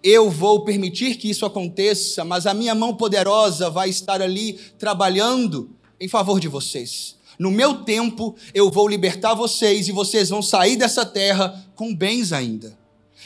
Eu 0.00 0.30
vou 0.30 0.64
permitir 0.64 1.16
que 1.16 1.28
isso 1.28 1.44
aconteça, 1.44 2.24
mas 2.24 2.46
a 2.46 2.54
minha 2.54 2.76
mão 2.76 2.94
poderosa 2.94 3.70
vai 3.70 3.88
estar 3.88 4.22
ali 4.22 4.52
trabalhando 4.78 5.70
em 6.00 6.06
favor 6.06 6.38
de 6.38 6.46
vocês. 6.46 7.16
No 7.38 7.50
meu 7.50 7.82
tempo 7.82 8.36
eu 8.54 8.70
vou 8.70 8.86
libertar 8.86 9.34
vocês 9.34 9.88
e 9.88 9.92
vocês 9.92 10.28
vão 10.28 10.40
sair 10.40 10.76
dessa 10.76 11.04
terra 11.04 11.71
com 11.82 11.92
bens 11.92 12.32
ainda. 12.32 12.78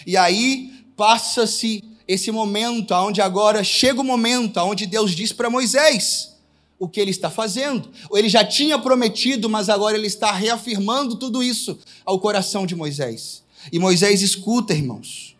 E 0.06 0.16
aí 0.16 0.72
passa-se 0.96 1.84
esse 2.08 2.30
momento, 2.30 2.94
onde 2.94 3.20
agora 3.20 3.62
chega 3.62 4.00
o 4.00 4.04
momento 4.04 4.56
onde 4.60 4.86
Deus 4.86 5.14
diz 5.14 5.30
para 5.30 5.50
Moisés 5.50 6.34
o 6.78 6.88
que 6.88 6.98
ele 6.98 7.10
está 7.10 7.30
fazendo. 7.30 7.90
Ele 8.10 8.30
já 8.30 8.42
tinha 8.42 8.78
prometido, 8.78 9.50
mas 9.50 9.68
agora 9.68 9.94
ele 9.94 10.06
está 10.06 10.32
reafirmando 10.32 11.16
tudo 11.16 11.42
isso 11.42 11.78
ao 12.02 12.18
coração 12.18 12.64
de 12.64 12.74
Moisés. 12.74 13.44
E 13.70 13.78
Moisés 13.78 14.22
escuta, 14.22 14.72
irmãos. 14.72 15.36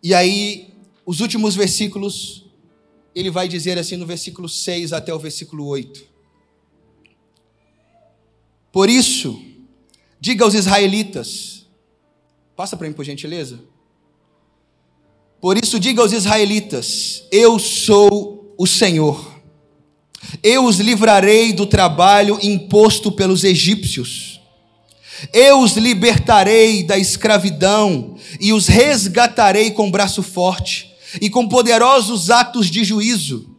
E 0.00 0.14
aí, 0.14 0.68
os 1.04 1.18
últimos 1.18 1.56
versículos, 1.56 2.44
ele 3.16 3.30
vai 3.30 3.48
dizer 3.48 3.78
assim 3.78 3.96
no 3.96 4.06
versículo 4.06 4.48
6 4.48 4.92
até 4.92 5.12
o 5.12 5.18
versículo 5.18 5.66
8. 5.66 6.04
Por 8.70 8.88
isso, 8.88 9.51
diga 10.22 10.44
aos 10.44 10.54
israelitas, 10.54 11.66
passa 12.54 12.76
para 12.76 12.86
mim 12.86 12.94
por 12.94 13.04
gentileza. 13.04 13.58
Por 15.40 15.58
isso, 15.58 15.80
diga 15.80 16.00
aos 16.00 16.12
israelitas: 16.12 17.24
Eu 17.32 17.58
sou 17.58 18.54
o 18.56 18.64
Senhor. 18.64 19.32
Eu 20.40 20.64
os 20.64 20.78
livrarei 20.78 21.52
do 21.52 21.66
trabalho 21.66 22.38
imposto 22.40 23.10
pelos 23.10 23.42
egípcios. 23.42 24.40
Eu 25.32 25.60
os 25.60 25.72
libertarei 25.72 26.84
da 26.84 26.96
escravidão 26.96 28.16
e 28.40 28.52
os 28.52 28.68
resgatarei 28.68 29.72
com 29.72 29.90
braço 29.90 30.22
forte 30.22 30.94
e 31.20 31.28
com 31.28 31.48
poderosos 31.48 32.30
atos 32.30 32.68
de 32.68 32.84
juízo. 32.84 33.50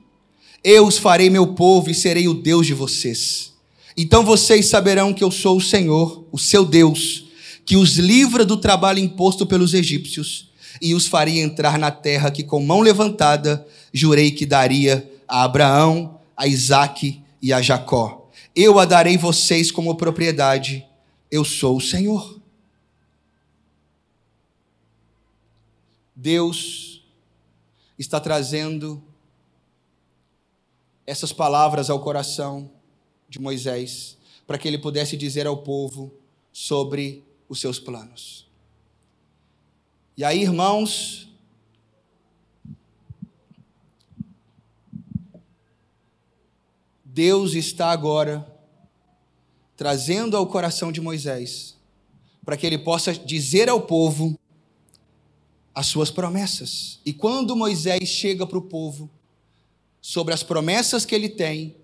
Eu 0.64 0.88
os 0.88 0.98
farei 0.98 1.30
meu 1.30 1.48
povo 1.48 1.90
e 1.90 1.94
serei 1.94 2.30
o 2.30 2.34
Deus 2.34 2.66
de 2.66 2.74
vocês. 2.74 3.53
Então 3.96 4.24
vocês 4.24 4.68
saberão 4.68 5.14
que 5.14 5.24
eu 5.24 5.32
sou 5.32 5.58
o 5.58 5.62
Senhor, 5.62 6.26
o 6.32 6.40
seu 6.40 6.66
Deus, 6.66 7.26
que 7.66 7.78
os 7.78 7.98
livra 7.98 8.44
do 8.44 8.58
trabalho 8.58 9.00
imposto 9.00 9.46
pelos 9.46 9.74
egípcios 9.74 10.52
e 10.82 10.94
os 10.94 11.08
faria 11.08 11.42
entrar 11.44 11.78
na 11.78 11.92
terra 11.92 12.32
que 12.32 12.44
com 12.44 12.60
mão 12.60 12.82
levantada 12.82 13.66
jurei 13.94 14.32
que 14.32 14.46
daria 14.46 15.10
a 15.28 15.44
Abraão, 15.44 16.20
a 16.36 16.48
Isaque 16.48 17.22
e 17.42 17.54
a 17.54 17.62
Jacó. 17.62 18.30
Eu 18.56 18.80
a 18.80 18.86
darei 18.86 19.18
vocês 19.18 19.72
como 19.72 19.96
propriedade. 19.96 20.86
Eu 21.30 21.46
sou 21.46 21.78
o 21.78 21.82
Senhor. 21.82 22.40
Deus 26.16 27.04
está 27.98 28.20
trazendo 28.20 29.02
essas 31.06 31.34
palavras 31.34 31.90
ao 31.90 32.00
coração 32.00 32.70
de 33.34 33.40
Moisés, 33.40 34.16
para 34.46 34.60
que 34.60 34.68
ele 34.68 34.78
pudesse 34.78 35.18
dizer 35.18 35.48
ao 35.48 35.58
povo 35.58 36.14
sobre 36.52 37.24
os 37.50 37.60
seus 37.60 37.80
planos. 37.80 38.48
E 40.16 40.24
aí, 40.24 40.44
irmãos, 40.44 41.28
Deus 47.04 47.56
está 47.56 47.90
agora 47.90 48.48
trazendo 49.76 50.38
ao 50.38 50.46
coração 50.46 50.92
de 50.92 51.02
Moisés 51.02 51.76
para 52.46 52.56
que 52.56 52.68
ele 52.68 52.78
possa 52.78 53.14
dizer 53.14 53.68
ao 53.68 53.82
povo 53.82 54.38
as 55.74 55.88
suas 55.88 56.12
promessas. 56.12 57.00
E 57.04 57.12
quando 57.12 57.56
Moisés 57.56 58.08
chega 58.08 58.46
para 58.46 58.60
o 58.60 58.62
povo 58.62 59.10
sobre 60.00 60.36
as 60.36 60.44
promessas 60.44 61.04
que 61.04 61.16
ele 61.16 61.30
tem, 61.30 61.82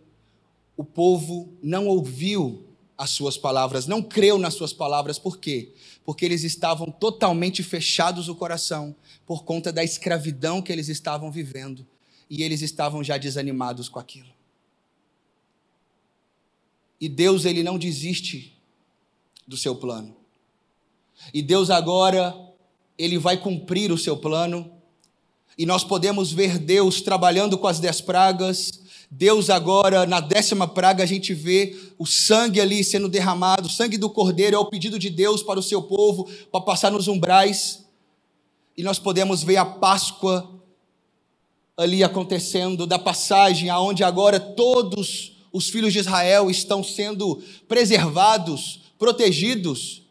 o 0.80 0.84
povo 0.86 1.52
não 1.62 1.88
ouviu 1.88 2.65
as 2.98 3.10
suas 3.10 3.38
palavras, 3.38 3.86
não 3.86 4.02
creu 4.02 4.38
nas 4.38 4.54
suas 4.54 4.72
palavras, 4.72 5.20
por 5.20 5.38
quê? 5.38 5.74
Porque 6.06 6.24
eles 6.24 6.46
estavam 6.46 6.89
totalmente 6.89 7.62
fechados 7.62 8.30
o 8.30 8.36
coração 8.36 8.96
por 9.26 9.44
conta 9.44 9.74
da 9.74 9.84
escravidão 9.84 10.62
que 10.62 10.72
eles 10.72 10.88
estavam 10.88 11.30
vivendo 11.30 11.86
e 12.30 12.44
eles 12.44 12.62
estavam 12.62 13.04
já 13.04 13.18
desanimados 13.18 13.89
com 13.89 14.00
aquilo. 14.00 14.30
E 16.98 17.10
Deus, 17.10 17.44
ele 17.44 17.62
não 17.62 17.78
desiste 17.78 18.58
do 19.46 19.58
seu 19.58 19.76
plano. 19.76 20.15
E 21.34 21.42
Deus 21.42 21.70
agora, 21.70 22.34
ele 22.98 23.18
vai 23.18 23.36
cumprir 23.36 23.92
o 23.92 23.98
seu 23.98 24.15
plano. 24.15 24.72
E 25.58 25.65
nós 25.65 25.84
podemos 25.84 26.32
ver 26.32 26.58
Deus 26.58 27.02
trabalhando 27.02 27.58
com 27.58 27.68
as 27.68 27.82
dez 27.82 28.00
pragas, 28.00 28.80
Deus 29.12 29.50
agora, 29.50 30.06
na 30.06 30.19
décima 30.19 30.67
praga, 30.67 31.04
a 31.04 31.06
gente 31.06 31.34
vê 31.34 31.76
o 31.98 32.06
sangue 32.06 32.62
ali 32.62 32.84
sendo 32.84 33.10
derramado, 33.10 33.67
o 33.67 33.72
sangue 33.72 33.98
do 33.98 34.10
cordeiro 34.10 34.56
é 34.56 34.60
o 34.60 34.65
pedido 34.69 35.00
de 35.00 35.10
Deus 35.10 35.41
para 35.41 35.60
o 35.60 35.63
seu 35.63 35.82
povo, 35.82 36.30
para 36.52 36.62
passar 36.62 36.91
nos 36.91 37.08
umbrais. 37.08 37.86
E 38.78 38.84
nós 38.84 39.00
podemos 39.00 39.41
ver 39.41 39.58
a 39.58 39.65
Páscoa 39.65 40.50
ali 41.76 42.04
acontecendo, 42.04 42.86
da 42.86 43.00
passagem 43.00 43.69
aonde 43.69 44.04
agora 44.04 44.39
todos 44.39 45.38
os 45.52 45.69
filhos 45.69 45.91
de 45.91 46.00
Israel 46.00 46.50
estão 46.50 46.84
sendo 46.84 47.41
preservados, 47.67 48.82
protegidos 49.00 50.04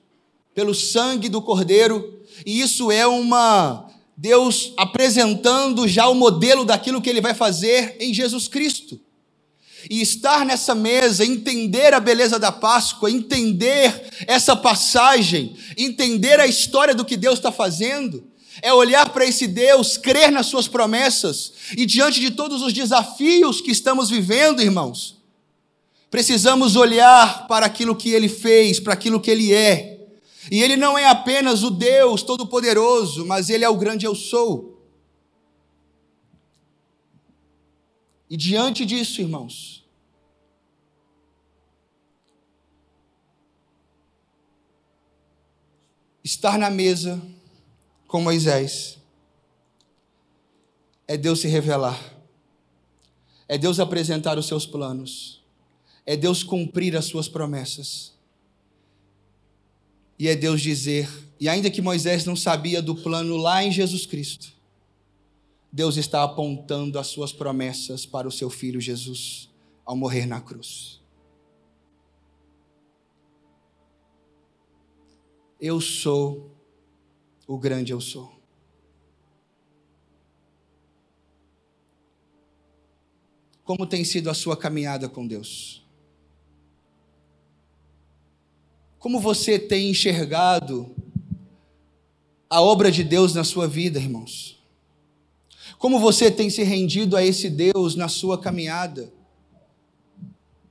pelo 0.55 0.75
sangue 0.75 1.29
do 1.29 1.41
cordeiro. 1.41 2.21
E 2.45 2.61
isso 2.61 2.91
é 2.91 3.07
uma 3.07 3.88
Deus 4.21 4.73
apresentando 4.77 5.87
já 5.87 6.09
o 6.09 6.15
modelo 6.15 6.65
daquilo 6.65 7.01
que 7.01 7.09
ele 7.09 7.21
vai 7.21 7.35
fazer 7.35 7.97
em 8.01 8.13
Jesus 8.13 8.49
Cristo. 8.49 9.01
E 9.89 10.03
estar 10.03 10.45
nessa 10.45 10.75
mesa, 10.75 11.25
entender 11.25 11.95
a 11.95 12.01
beleza 12.01 12.37
da 12.37 12.51
Páscoa, 12.51 13.09
entender 13.09 14.09
essa 14.27 14.57
passagem, 14.57 15.57
entender 15.77 16.41
a 16.41 16.49
história 16.49 16.97
do 16.97 17.05
que 17.05 17.17
Deus 17.17 17.39
está 17.39 17.53
fazendo, 17.53 18.25
é 18.61 18.75
olhar 18.75 19.09
para 19.11 19.25
esse 19.25 19.47
Deus, 19.47 19.97
crer 19.97 20.33
nas 20.33 20.47
suas 20.47 20.67
promessas 20.67 21.53
e 21.77 21.87
diante 21.87 22.19
de 22.19 22.33
todos 22.33 22.61
os 22.61 22.73
desafios 22.73 23.61
que 23.61 23.71
estamos 23.71 24.11
vivendo, 24.11 24.61
irmãos, 24.61 25.17
precisamos 26.11 26.75
olhar 26.75 27.47
para 27.47 27.67
aquilo 27.67 27.95
que 27.95 28.11
ele 28.11 28.29
fez, 28.29 28.81
para 28.81 28.95
aquilo 28.95 29.21
que 29.21 29.31
ele 29.31 29.55
é 29.55 29.98
e 30.51 30.63
ele 30.63 30.77
não 30.77 30.97
é 30.97 31.07
apenas 31.07 31.63
o 31.63 31.71
Deus 31.71 32.23
Todo-Poderoso, 32.23 33.27
mas 33.27 33.51
ele 33.51 33.65
é 33.65 33.69
o 33.69 33.77
grande 33.77 34.07
eu 34.07 34.15
sou. 34.15 34.79
E 38.31 38.37
diante 38.37 38.85
disso, 38.85 39.21
irmãos, 39.21 39.87
estar 46.23 46.59
na 46.59 46.69
mesa 46.69 47.21
com 48.07 48.21
Moisés 48.21 48.99
é 51.07 51.17
Deus 51.17 51.41
se 51.41 51.49
revelar, 51.49 51.99
é 53.49 53.57
Deus 53.57 53.81
apresentar 53.81 54.39
os 54.39 54.47
seus 54.47 54.67
planos, 54.67 55.43
é 56.05 56.15
Deus 56.17 56.43
cumprir 56.43 56.95
as 56.95 57.07
suas 57.07 57.29
promessas. 57.29 58.18
E 60.19 60.27
é 60.27 60.35
Deus 60.35 60.61
dizer, 60.61 61.09
e 61.39 61.49
ainda 61.49 61.71
que 61.71 61.81
Moisés 61.81 62.25
não 62.25 62.35
sabia 62.35 62.83
do 62.83 62.95
plano 62.95 63.37
lá 63.37 63.63
em 63.63 63.71
Jesus 63.71 64.05
Cristo, 64.05 64.53
Deus 65.73 65.97
está 65.97 66.23
apontando 66.23 66.99
as 66.99 67.07
suas 67.07 67.33
promessas 67.33 68.05
para 68.05 68.27
o 68.27 68.33
seu 68.33 68.51
filho 68.51 68.81
Jesus 68.81 69.49
ao 69.85 69.97
morrer 69.97 70.27
na 70.27 70.41
cruz. 70.41 71.01
Eu 75.61 75.81
sou 75.81 76.55
o 77.47 77.57
grande 77.59 77.93
eu 77.93 78.01
sou. 78.01 78.31
Como 83.65 83.87
tem 83.87 84.05
sido 84.05 84.31
a 84.31 84.35
sua 84.35 84.57
caminhada 84.57 85.09
com 85.09 85.27
Deus? 85.27 85.87
Como 88.99 89.21
você 89.21 89.59
tem 89.59 89.91
enxergado 89.91 90.95
a 92.51 92.61
obra 92.61 92.91
de 92.91 93.05
Deus 93.05 93.35
na 93.35 93.45
sua 93.45 93.69
vida, 93.69 93.99
irmãos? 93.99 94.59
Como 95.79 96.01
você 96.01 96.31
tem 96.31 96.51
se 96.51 96.63
rendido 96.63 97.17
a 97.17 97.25
esse 97.25 97.49
Deus 97.49 97.95
na 97.95 98.09
sua 98.09 98.41
caminhada? 98.41 99.13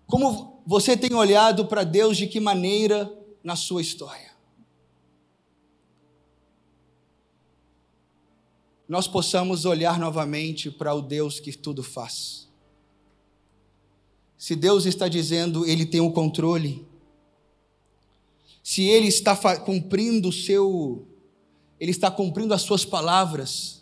Como 0.06 0.62
você 0.66 0.98
tem 0.98 1.14
olhado 1.14 1.66
para 1.68 1.84
Deus 1.84 2.18
de 2.18 2.28
que 2.28 2.40
maneira 2.40 3.12
na 3.44 3.56
sua 3.56 3.82
história? 3.82 4.32
Nós 8.88 9.08
possamos 9.08 9.66
olhar 9.66 10.00
novamente 10.00 10.72
para 10.72 10.94
o 10.94 11.02
Deus 11.02 11.40
que 11.40 11.52
tudo 11.58 11.84
faz. 11.84 12.48
Se 14.38 14.56
Deus 14.56 14.86
está 14.86 15.08
dizendo, 15.10 15.66
Ele 15.66 15.86
tem 15.86 16.00
o 16.00 16.12
controle, 16.12 16.87
se 18.68 18.84
ele 18.84 19.08
está 19.08 19.34
cumprindo 19.60 20.28
o 20.28 20.34
seu, 20.34 21.08
ele 21.80 21.92
está 21.92 22.12
cumprindo 22.12 22.54
as 22.54 22.64
suas 22.64 22.84
palavras, 22.84 23.82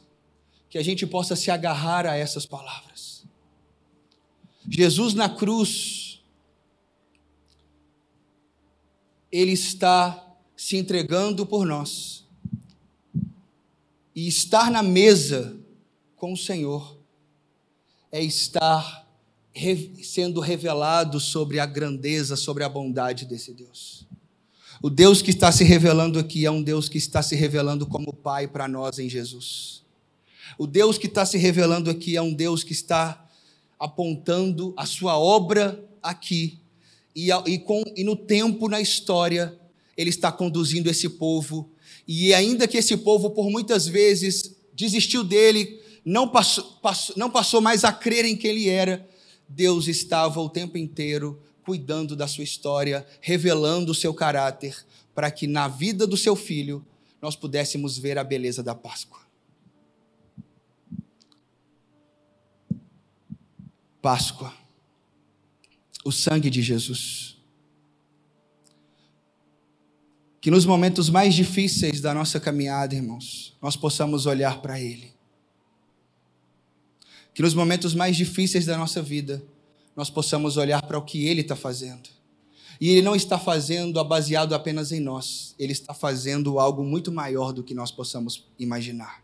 que 0.70 0.78
a 0.78 0.84
gente 0.84 1.08
possa 1.08 1.36
se 1.36 1.50
agarrar 1.50 2.06
a 2.06 2.16
essas 2.16 2.46
palavras. 2.46 3.26
Jesus 4.70 5.16
na 5.16 5.28
cruz, 5.28 6.24
ele 9.32 9.54
está 9.54 10.24
se 10.56 10.78
entregando 10.78 11.48
por 11.48 11.66
nós. 11.66 12.24
E 14.14 14.28
estar 14.28 14.70
na 14.70 14.84
mesa 14.84 15.58
com 16.16 16.32
o 16.32 16.38
Senhor 16.38 17.00
é 18.12 18.22
estar 18.22 19.04
sendo 20.04 20.40
revelado 20.40 21.20
sobre 21.20 21.60
a 21.60 21.66
grandeza, 21.66 22.36
sobre 22.36 22.64
a 22.64 22.70
bondade 22.70 23.26
desse 23.26 23.52
Deus. 23.52 24.06
O 24.86 24.90
Deus 24.92 25.20
que 25.20 25.32
está 25.32 25.52
se 25.52 25.64
revelando 25.64 26.20
aqui 26.20 26.46
é 26.46 26.52
um 26.52 26.62
Deus 26.62 26.88
que 26.88 27.00
está 27.00 27.24
se 27.24 27.36
revelando 27.36 27.88
como 27.88 28.14
Pai 28.14 28.48
para 28.48 28.68
nós 28.68 29.00
em 29.00 29.10
Jesus. 29.10 29.82
O 30.60 30.68
Deus 30.68 31.00
que 31.00 31.08
está 31.08 31.26
se 31.26 31.40
revelando 31.40 31.90
aqui 31.90 32.16
é 32.16 32.22
um 32.22 32.32
Deus 32.32 32.64
que 32.64 32.72
está 32.72 33.28
apontando 33.80 34.76
a 34.78 34.86
sua 34.86 35.18
obra 35.18 35.84
aqui. 36.04 36.60
E, 37.16 37.30
e, 37.48 37.58
com, 37.58 37.84
e 37.96 38.04
no 38.04 38.16
tempo, 38.16 38.70
na 38.70 38.80
história, 38.80 39.60
ele 39.98 40.12
está 40.12 40.32
conduzindo 40.32 40.88
esse 40.88 41.10
povo. 41.10 41.68
E 42.08 42.32
ainda 42.32 42.68
que 42.68 42.78
esse 42.78 42.96
povo, 42.96 43.32
por 43.32 43.50
muitas 43.50 43.88
vezes, 43.88 44.56
desistiu 44.72 45.24
dele, 45.24 45.82
não 46.06 46.28
passou, 46.28 46.64
passou, 46.80 47.16
não 47.18 47.32
passou 47.32 47.60
mais 47.60 47.84
a 47.84 47.92
crer 47.92 48.24
em 48.24 48.38
quem 48.38 48.52
ele 48.52 48.70
era, 48.70 49.04
Deus 49.50 49.88
estava 49.88 50.40
o 50.40 50.48
tempo 50.48 50.78
inteiro 50.78 51.42
cuidando 51.66 52.16
da 52.16 52.28
sua 52.28 52.44
história, 52.44 53.06
revelando 53.20 53.92
o 53.92 53.96
seu 53.96 54.14
caráter, 54.14 54.86
para 55.16 55.32
que 55.32 55.48
na 55.48 55.68
vida 55.68 56.06
do 56.06 56.16
seu 56.16 56.36
filho 56.36 56.86
nós 57.22 57.36
pudéssemos 57.36 57.98
ver 57.98 58.20
a 58.20 58.24
beleza 58.24 58.62
da 58.62 58.76
Páscoa. 58.76 59.20
Páscoa, 64.00 64.54
o 66.04 66.12
sangue 66.12 66.52
de 66.52 66.62
Jesus. 66.62 67.36
Que 70.40 70.52
nos 70.52 70.64
momentos 70.64 71.10
mais 71.10 71.34
difíceis 71.34 72.00
da 72.00 72.14
nossa 72.14 72.40
caminhada, 72.40 72.94
irmãos, 72.94 73.58
nós 73.60 73.76
possamos 73.76 74.28
olhar 74.28 74.62
para 74.62 74.80
Ele. 74.80 75.12
Que 77.34 77.42
nos 77.42 77.56
momentos 77.56 77.96
mais 77.96 78.16
difíceis 78.16 78.68
da 78.68 78.78
nossa 78.78 79.02
vida, 79.02 79.44
nós 79.96 80.10
possamos 80.10 80.58
olhar 80.58 80.82
para 80.82 80.98
o 80.98 81.02
que 81.02 81.26
Ele 81.26 81.42
está 81.42 81.56
fazendo. 81.56 82.10
E 82.80 82.90
Ele 82.90 83.02
não 83.02 83.16
está 83.16 83.40
fazendo 83.40 84.04
baseado 84.04 84.54
apenas 84.54 84.92
em 84.92 85.00
nós, 85.00 85.56
Ele 85.58 85.72
está 85.72 85.94
fazendo 85.94 86.60
algo 86.60 86.84
muito 86.84 87.12
maior 87.12 87.54
do 87.54 87.64
que 87.64 87.74
nós 87.74 87.92
possamos 87.92 88.48
imaginar. 88.60 89.24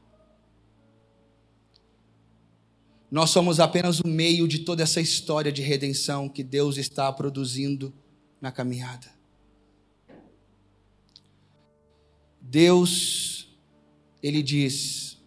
Nós 3.12 3.30
somos 3.30 3.60
apenas 3.60 4.00
o 4.00 4.08
meio 4.08 4.48
de 4.48 4.60
toda 4.60 4.82
essa 4.82 5.02
história 5.02 5.52
de 5.52 5.62
redenção 5.62 6.30
que 6.30 6.42
Deus 6.42 6.78
está 6.78 7.12
produzindo 7.12 7.94
na 8.40 8.54
caminhada. 8.54 9.12
Deus, 12.40 13.50
Ele 14.24 14.42
diz: 14.42 15.18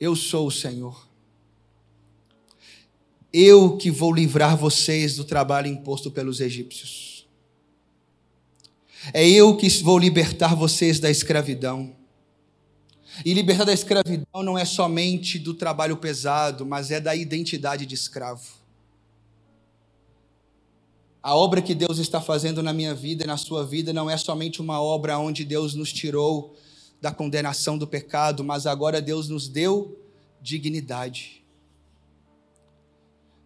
Eu 0.00 0.16
sou 0.16 0.46
o 0.46 0.50
Senhor. 0.50 1.05
Eu 3.38 3.76
que 3.76 3.90
vou 3.90 4.14
livrar 4.14 4.56
vocês 4.56 5.16
do 5.16 5.22
trabalho 5.22 5.66
imposto 5.66 6.10
pelos 6.10 6.40
egípcios. 6.40 7.28
É 9.12 9.28
eu 9.28 9.54
que 9.58 9.68
vou 9.82 9.98
libertar 9.98 10.54
vocês 10.54 10.98
da 10.98 11.10
escravidão. 11.10 11.94
E 13.22 13.34
libertar 13.34 13.64
da 13.64 13.74
escravidão 13.74 14.42
não 14.42 14.56
é 14.56 14.64
somente 14.64 15.38
do 15.38 15.52
trabalho 15.52 15.98
pesado, 15.98 16.64
mas 16.64 16.90
é 16.90 16.98
da 16.98 17.14
identidade 17.14 17.84
de 17.84 17.94
escravo. 17.94 18.54
A 21.22 21.36
obra 21.36 21.60
que 21.60 21.74
Deus 21.74 21.98
está 21.98 22.22
fazendo 22.22 22.62
na 22.62 22.72
minha 22.72 22.94
vida 22.94 23.24
e 23.24 23.26
na 23.26 23.36
sua 23.36 23.66
vida 23.66 23.92
não 23.92 24.08
é 24.08 24.16
somente 24.16 24.62
uma 24.62 24.80
obra 24.80 25.18
onde 25.18 25.44
Deus 25.44 25.74
nos 25.74 25.92
tirou 25.92 26.56
da 27.02 27.12
condenação 27.12 27.76
do 27.76 27.86
pecado, 27.86 28.42
mas 28.42 28.66
agora 28.66 29.02
Deus 29.02 29.28
nos 29.28 29.46
deu 29.46 30.00
dignidade. 30.40 31.44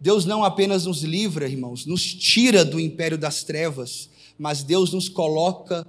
Deus 0.00 0.24
não 0.24 0.42
apenas 0.42 0.86
nos 0.86 1.02
livra, 1.02 1.46
irmãos, 1.46 1.84
nos 1.84 2.02
tira 2.02 2.64
do 2.64 2.80
império 2.80 3.18
das 3.18 3.44
trevas, 3.44 4.08
mas 4.38 4.62
Deus 4.62 4.94
nos 4.94 5.08
coloca 5.10 5.86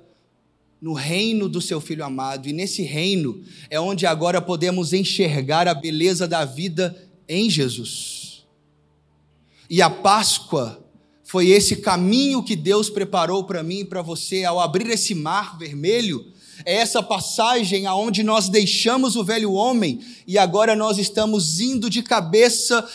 no 0.81 0.93
reino 0.93 1.47
do 1.47 1.61
seu 1.61 1.79
filho 1.79 2.03
amado. 2.03 2.49
E 2.49 2.53
nesse 2.53 2.81
reino 2.81 3.41
é 3.69 3.79
onde 3.79 4.05
agora 4.05 4.41
podemos 4.41 4.91
enxergar 4.91 5.67
a 5.67 5.73
beleza 5.73 6.27
da 6.27 6.43
vida 6.43 7.07
em 7.29 7.49
Jesus. 7.49 8.45
E 9.69 9.81
a 9.81 9.89
Páscoa 9.89 10.83
foi 11.23 11.47
esse 11.47 11.77
caminho 11.77 12.43
que 12.43 12.57
Deus 12.57 12.89
preparou 12.89 13.45
para 13.45 13.63
mim 13.63 13.79
e 13.79 13.85
para 13.85 14.01
você 14.01 14.43
ao 14.43 14.59
abrir 14.59 14.89
esse 14.89 15.15
mar 15.15 15.57
vermelho. 15.57 16.25
É 16.65 16.75
essa 16.75 17.01
passagem 17.01 17.85
aonde 17.85 18.23
nós 18.23 18.49
deixamos 18.49 19.15
o 19.15 19.23
velho 19.23 19.53
homem 19.53 19.99
e 20.27 20.37
agora 20.37 20.75
nós 20.75 20.97
estamos 20.97 21.59
indo 21.59 21.89
de 21.89 22.03
cabeça 22.03 22.87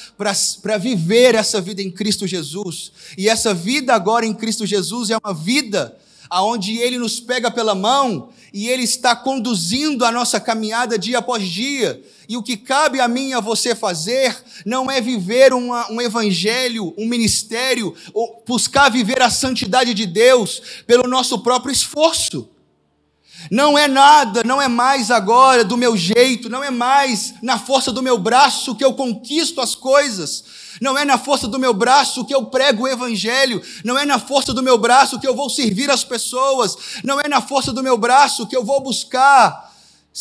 para 0.63 0.79
viver 0.79 1.35
essa 1.35 1.61
vida 1.61 1.83
em 1.83 1.91
Cristo 1.91 2.27
Jesus. 2.27 2.93
E 3.17 3.29
essa 3.29 3.53
vida 3.53 3.95
agora 3.95 4.27
em 4.27 4.35
Cristo 4.35 4.67
Jesus 4.67 5.11
é 5.11 5.17
uma 5.23 5.35
vida 5.35 5.97
aonde 6.29 6.79
ele 6.79 6.99
nos 6.99 7.21
pega 7.21 7.51
pela 7.51 7.75
mão 7.75 8.31
e 8.53 8.69
ele 8.69 8.83
está 8.83 9.15
conduzindo 9.15 10.05
a 10.05 10.13
nossa 10.13 10.41
caminhada 10.41 10.99
dia 10.99 11.19
após 11.19 11.47
dia. 11.47 12.03
E 12.29 12.37
o 12.37 12.43
que 12.43 12.57
cabe 12.57 13.01
a 13.01 13.07
mim 13.07 13.29
e 13.29 13.35
a 13.35 13.41
você 13.41 13.75
fazer 13.75 14.37
não 14.65 14.91
é 14.91 15.01
viver 15.01 15.53
uma, 15.53 15.91
um 15.91 16.01
evangelho, 16.01 16.95
um 16.97 17.07
ministério, 17.07 17.95
ou 18.13 18.43
buscar 18.47 18.91
viver 18.91 19.23
a 19.23 19.31
santidade 19.31 19.95
de 19.95 20.07
Deus 20.07 20.63
pelo 20.87 21.09
nosso 21.09 21.39
próprio 21.41 21.73
esforço. 21.73 22.49
Não 23.51 23.79
é 23.79 23.87
nada, 23.87 24.43
não 24.45 24.61
é 24.61 24.69
mais 24.69 25.11
agora 25.11 25.65
do 25.65 25.77
meu 25.77 25.97
jeito, 25.97 26.49
não 26.49 26.65
é 26.65 26.71
mais 26.71 27.35
na 27.43 27.59
força 27.59 27.93
do 27.93 28.03
meu 28.03 28.19
braço 28.19 28.75
que 28.75 28.85
eu 28.85 28.95
conquisto 28.95 29.61
as 29.61 29.75
coisas, 29.75 30.45
não 30.81 30.99
é 30.99 31.05
na 31.05 31.17
força 31.17 31.47
do 31.47 31.59
meu 31.59 31.73
braço 31.73 32.25
que 32.25 32.35
eu 32.35 32.47
prego 32.47 32.85
o 32.85 32.89
evangelho, 32.89 33.63
não 33.85 33.97
é 33.97 34.05
na 34.05 34.19
força 34.19 34.53
do 34.53 34.63
meu 34.63 34.77
braço 34.79 35.21
que 35.21 35.27
eu 35.27 35.35
vou 35.35 35.49
servir 35.49 35.91
as 35.91 36.03
pessoas, 36.03 36.77
não 37.05 37.21
é 37.21 37.29
na 37.29 37.41
força 37.41 37.73
do 37.73 37.83
meu 37.83 37.97
braço 37.97 38.47
que 38.47 38.57
eu 38.57 38.65
vou 38.65 38.81
buscar 38.81 39.73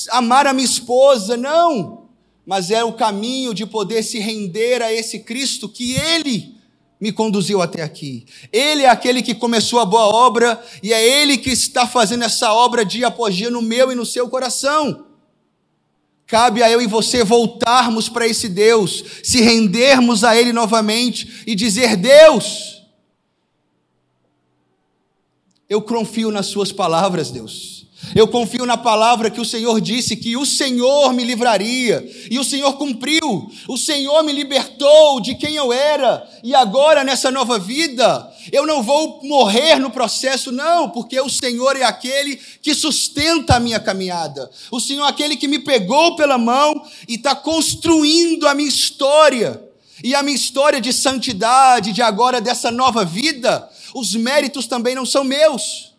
amar 0.10 0.46
a 0.46 0.54
minha 0.54 0.66
esposa, 0.66 1.38
não. 1.38 2.06
Mas 2.46 2.70
é 2.70 2.84
o 2.84 2.94
caminho 2.94 3.54
de 3.54 3.66
poder 3.66 4.04
se 4.04 4.20
render 4.20 4.82
a 4.82 4.94
esse 4.94 5.20
Cristo 5.20 5.68
que 5.68 5.94
ele 5.94 6.55
me 7.06 7.12
conduziu 7.12 7.62
até 7.62 7.84
aqui. 7.84 8.26
Ele 8.52 8.82
é 8.82 8.90
aquele 8.90 9.22
que 9.22 9.36
começou 9.36 9.80
a 9.80 9.86
boa 9.86 10.08
obra 10.08 10.60
e 10.82 10.92
é 10.92 11.22
ele 11.22 11.38
que 11.38 11.52
está 11.52 11.86
fazendo 11.86 12.24
essa 12.24 12.52
obra 12.52 12.84
dia 12.84 13.10
após 13.10 13.36
dia 13.36 13.52
no 13.52 13.62
meu 13.62 13.92
e 13.92 13.96
no 13.96 14.04
seu 14.04 14.28
coração. 14.28 15.06
Cabe 16.26 16.64
a 16.64 16.72
eu 16.72 16.82
e 16.82 16.88
você 16.88 17.24
voltarmos 17.24 18.10
para 18.10 18.26
esse 18.26 18.50
Deus, 18.50 19.04
se 19.24 19.40
rendermos 19.40 20.24
a 20.24 20.36
Ele 20.36 20.52
novamente 20.52 21.44
e 21.46 21.54
dizer: 21.54 21.96
Deus, 21.96 22.82
eu 25.70 25.80
confio 25.80 26.32
nas 26.32 26.48
Suas 26.48 26.72
palavras, 26.72 27.30
Deus. 27.30 27.85
Eu 28.14 28.28
confio 28.28 28.66
na 28.66 28.78
palavra 28.78 29.30
que 29.30 29.42
o 29.42 29.46
Senhor 29.46 29.82
disse 29.82 30.16
que 30.16 30.38
o 30.38 30.46
Senhor 30.46 31.14
me 31.14 31.24
livraria, 31.24 32.06
e 32.30 32.38
o 32.38 32.44
Senhor 32.44 32.74
cumpriu. 32.74 33.50
O 33.68 33.78
Senhor 33.78 34.24
me 34.24 34.32
libertou 34.32 35.20
de 35.20 35.36
quem 35.36 35.56
eu 35.56 35.74
era, 35.74 36.28
e 36.44 36.54
agora 36.54 37.04
nessa 37.04 37.32
nova 37.32 37.58
vida, 37.58 38.32
eu 38.52 38.66
não 38.66 38.84
vou 38.84 39.22
morrer 39.24 39.80
no 39.80 39.90
processo, 39.90 40.52
não, 40.52 40.90
porque 40.90 41.20
o 41.20 41.30
Senhor 41.30 41.76
é 41.76 41.84
aquele 41.84 42.36
que 42.62 42.76
sustenta 42.76 43.56
a 43.56 43.60
minha 43.60 43.80
caminhada. 43.80 44.50
O 44.72 44.80
Senhor 44.80 45.06
é 45.06 45.10
aquele 45.10 45.36
que 45.36 45.48
me 45.48 45.60
pegou 45.60 46.16
pela 46.16 46.38
mão 46.38 46.82
e 47.08 47.16
está 47.16 47.34
construindo 47.36 48.48
a 48.48 48.54
minha 48.54 48.70
história. 48.70 49.62
E 50.04 50.14
a 50.14 50.22
minha 50.22 50.36
história 50.36 50.82
de 50.82 50.92
santidade, 50.92 51.94
de 51.94 52.02
agora 52.02 52.42
dessa 52.42 52.70
nova 52.70 53.06
vida, 53.06 53.68
os 53.94 54.14
méritos 54.14 54.68
também 54.68 54.94
não 54.94 55.06
são 55.06 55.24
meus 55.24 55.95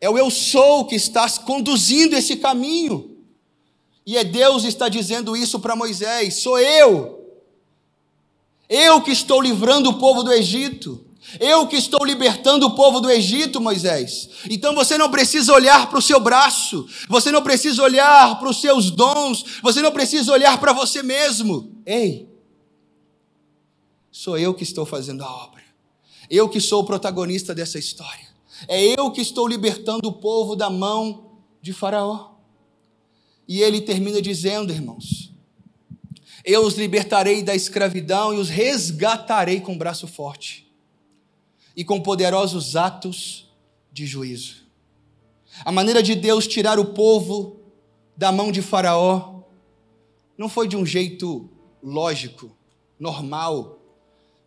é 0.00 0.10
o 0.10 0.18
eu 0.18 0.30
sou 0.30 0.84
que 0.84 0.94
está 0.94 1.28
conduzindo 1.40 2.14
esse 2.14 2.36
caminho. 2.36 3.16
E 4.04 4.16
é 4.16 4.22
Deus 4.22 4.62
que 4.62 4.68
está 4.68 4.88
dizendo 4.88 5.36
isso 5.36 5.58
para 5.58 5.74
Moisés: 5.74 6.42
sou 6.42 6.58
eu. 6.58 7.16
Eu 8.68 9.00
que 9.00 9.10
estou 9.10 9.40
livrando 9.40 9.90
o 9.90 9.98
povo 9.98 10.22
do 10.22 10.32
Egito. 10.32 11.04
Eu 11.40 11.66
que 11.66 11.74
estou 11.74 12.04
libertando 12.04 12.66
o 12.66 12.76
povo 12.76 13.00
do 13.00 13.10
Egito, 13.10 13.60
Moisés. 13.60 14.28
Então 14.48 14.74
você 14.74 14.96
não 14.96 15.10
precisa 15.10 15.52
olhar 15.52 15.88
para 15.90 15.98
o 15.98 16.02
seu 16.02 16.20
braço, 16.20 16.86
você 17.08 17.32
não 17.32 17.42
precisa 17.42 17.82
olhar 17.82 18.38
para 18.38 18.48
os 18.48 18.60
seus 18.60 18.92
dons, 18.92 19.44
você 19.60 19.82
não 19.82 19.90
precisa 19.90 20.32
olhar 20.32 20.58
para 20.60 20.72
você 20.72 21.02
mesmo. 21.02 21.82
Ei, 21.84 22.28
sou 24.12 24.38
eu 24.38 24.54
que 24.54 24.62
estou 24.62 24.86
fazendo 24.86 25.24
a 25.24 25.30
obra, 25.30 25.64
eu 26.30 26.48
que 26.48 26.60
sou 26.60 26.82
o 26.82 26.86
protagonista 26.86 27.52
dessa 27.52 27.76
história. 27.76 28.25
É 28.68 28.82
eu 28.82 29.10
que 29.10 29.20
estou 29.20 29.46
libertando 29.46 30.08
o 30.08 30.12
povo 30.12 30.56
da 30.56 30.70
mão 30.70 31.38
de 31.60 31.72
Faraó. 31.72 32.32
E 33.46 33.60
ele 33.60 33.80
termina 33.80 34.20
dizendo, 34.20 34.72
irmãos: 34.72 35.32
Eu 36.44 36.64
os 36.64 36.74
libertarei 36.74 37.42
da 37.42 37.54
escravidão 37.54 38.34
e 38.34 38.38
os 38.38 38.48
resgatarei 38.48 39.60
com 39.60 39.76
braço 39.76 40.06
forte 40.06 40.66
e 41.76 41.84
com 41.84 42.00
poderosos 42.00 42.74
atos 42.74 43.52
de 43.92 44.06
juízo. 44.06 44.64
A 45.64 45.70
maneira 45.70 46.02
de 46.02 46.14
Deus 46.14 46.46
tirar 46.46 46.78
o 46.78 46.86
povo 46.86 47.60
da 48.16 48.32
mão 48.32 48.50
de 48.50 48.62
Faraó 48.62 49.42
não 50.36 50.48
foi 50.48 50.68
de 50.68 50.76
um 50.76 50.84
jeito 50.84 51.48
lógico, 51.82 52.54
normal, 52.98 53.75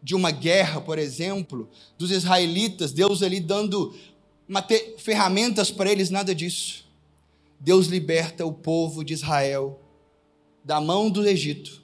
de 0.01 0.15
uma 0.15 0.31
guerra, 0.31 0.79
por 0.79 0.97
exemplo, 0.97 1.69
dos 1.97 2.11
israelitas, 2.11 2.91
Deus 2.91 3.21
ali 3.21 3.39
dando 3.39 3.93
ferramentas 4.97 5.69
para 5.69 5.91
eles, 5.91 6.09
nada 6.09 6.33
disso. 6.33 6.85
Deus 7.59 7.87
liberta 7.87 8.45
o 8.45 8.53
povo 8.53 9.03
de 9.03 9.13
Israel 9.13 9.79
da 10.63 10.79
mão 10.79 11.09
do 11.09 11.27
Egito 11.27 11.81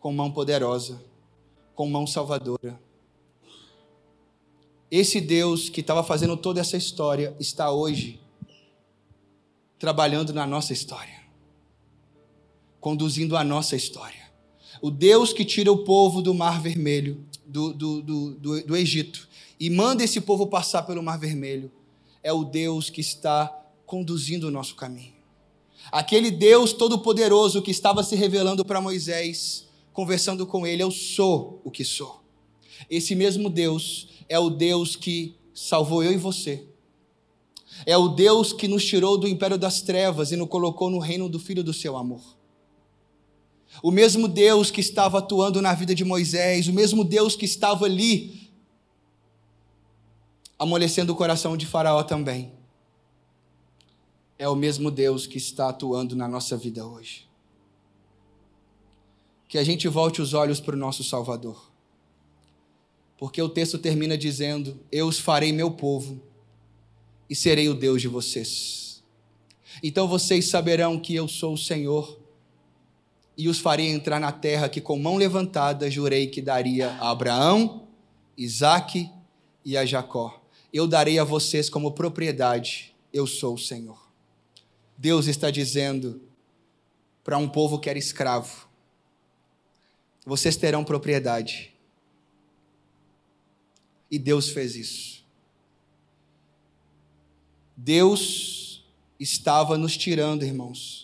com 0.00 0.12
mão 0.12 0.30
poderosa, 0.30 1.00
com 1.74 1.88
mão 1.88 2.06
salvadora. 2.06 2.80
Esse 4.90 5.20
Deus 5.20 5.68
que 5.68 5.80
estava 5.80 6.02
fazendo 6.02 6.36
toda 6.36 6.60
essa 6.60 6.76
história 6.76 7.36
está 7.38 7.70
hoje 7.70 8.20
trabalhando 9.78 10.32
na 10.32 10.46
nossa 10.46 10.72
história, 10.72 11.22
conduzindo 12.80 13.36
a 13.36 13.44
nossa 13.44 13.74
história. 13.74 14.21
O 14.82 14.90
Deus 14.90 15.32
que 15.32 15.44
tira 15.44 15.70
o 15.70 15.84
povo 15.84 16.20
do 16.20 16.34
Mar 16.34 16.60
Vermelho, 16.60 17.24
do, 17.46 17.72
do, 17.72 18.02
do, 18.02 18.62
do, 18.62 18.76
Egito, 18.76 19.28
e 19.60 19.70
manda 19.70 20.02
esse 20.02 20.20
povo 20.20 20.48
passar 20.48 20.82
pelo 20.82 21.00
Mar 21.00 21.20
Vermelho, 21.20 21.70
é 22.20 22.32
o 22.32 22.42
Deus 22.42 22.90
que 22.90 23.00
está 23.00 23.46
conduzindo 23.86 24.48
o 24.48 24.50
nosso 24.50 24.74
caminho. 24.74 25.12
Aquele 25.92 26.32
Deus 26.32 26.72
todo-poderoso 26.72 27.62
que 27.62 27.70
estava 27.70 28.02
se 28.02 28.16
revelando 28.16 28.64
para 28.64 28.80
Moisés, 28.80 29.68
conversando 29.92 30.44
com 30.48 30.66
ele, 30.66 30.82
eu 30.82 30.90
sou 30.90 31.60
o 31.62 31.70
que 31.70 31.84
sou. 31.84 32.20
Esse 32.90 33.14
mesmo 33.14 33.48
Deus 33.48 34.08
é 34.28 34.36
o 34.36 34.50
Deus 34.50 34.96
que 34.96 35.36
salvou 35.54 36.02
eu 36.02 36.12
e 36.12 36.16
você. 36.16 36.66
É 37.86 37.96
o 37.96 38.08
Deus 38.08 38.52
que 38.52 38.66
nos 38.66 38.84
tirou 38.84 39.16
do 39.16 39.28
império 39.28 39.56
das 39.56 39.80
trevas 39.80 40.32
e 40.32 40.36
nos 40.36 40.48
colocou 40.48 40.90
no 40.90 40.98
reino 40.98 41.28
do 41.28 41.38
Filho 41.38 41.62
do 41.62 41.72
seu 41.72 41.96
amor. 41.96 42.41
O 43.80 43.90
mesmo 43.90 44.26
Deus 44.26 44.70
que 44.70 44.80
estava 44.80 45.18
atuando 45.18 45.62
na 45.62 45.72
vida 45.74 45.94
de 45.94 46.04
Moisés, 46.04 46.66
o 46.66 46.72
mesmo 46.72 47.04
Deus 47.04 47.36
que 47.36 47.44
estava 47.44 47.84
ali 47.84 48.50
amolecendo 50.58 51.12
o 51.12 51.16
coração 51.16 51.56
de 51.56 51.66
Faraó 51.66 52.02
também. 52.04 52.52
É 54.38 54.48
o 54.48 54.54
mesmo 54.54 54.90
Deus 54.90 55.26
que 55.26 55.36
está 55.36 55.68
atuando 55.68 56.14
na 56.14 56.28
nossa 56.28 56.56
vida 56.56 56.86
hoje. 56.86 57.28
Que 59.48 59.58
a 59.58 59.64
gente 59.64 59.88
volte 59.88 60.22
os 60.22 60.34
olhos 60.34 60.60
para 60.60 60.74
o 60.74 60.78
nosso 60.78 61.02
Salvador. 61.02 61.70
Porque 63.18 63.42
o 63.42 63.48
texto 63.48 63.78
termina 63.78 64.16
dizendo: 64.16 64.78
Eu 64.90 65.06
os 65.08 65.18
farei 65.18 65.52
meu 65.52 65.72
povo 65.72 66.20
e 67.28 67.34
serei 67.34 67.68
o 67.68 67.74
Deus 67.74 68.00
de 68.00 68.08
vocês. 68.08 69.02
Então 69.82 70.06
vocês 70.06 70.48
saberão 70.48 70.98
que 70.98 71.14
eu 71.14 71.26
sou 71.26 71.54
o 71.54 71.58
Senhor 71.58 72.21
e 73.42 73.48
os 73.48 73.58
farei 73.58 73.88
entrar 73.88 74.20
na 74.20 74.32
terra 74.32 74.68
que 74.68 74.80
com 74.80 74.98
mão 74.98 75.16
levantada 75.16 75.90
jurei 75.90 76.26
que 76.26 76.40
daria 76.40 76.90
a 77.00 77.10
Abraão, 77.10 77.88
Isaque 78.36 79.10
e 79.64 79.76
a 79.76 79.84
Jacó 79.84 80.42
eu 80.72 80.86
darei 80.88 81.18
a 81.18 81.24
vocês 81.24 81.68
como 81.68 81.92
propriedade, 81.92 82.94
eu 83.12 83.26
sou 83.26 83.54
o 83.54 83.58
Senhor. 83.58 84.00
Deus 84.96 85.26
está 85.26 85.50
dizendo 85.50 86.22
para 87.22 87.36
um 87.36 87.48
povo 87.48 87.78
que 87.78 87.90
era 87.90 87.98
escravo: 87.98 88.66
vocês 90.24 90.56
terão 90.56 90.82
propriedade. 90.82 91.74
E 94.10 94.18
Deus 94.18 94.48
fez 94.50 94.76
isso. 94.76 95.24
Deus 97.76 98.84
estava 99.18 99.76
nos 99.78 99.96
tirando, 99.96 100.44
irmãos, 100.44 101.01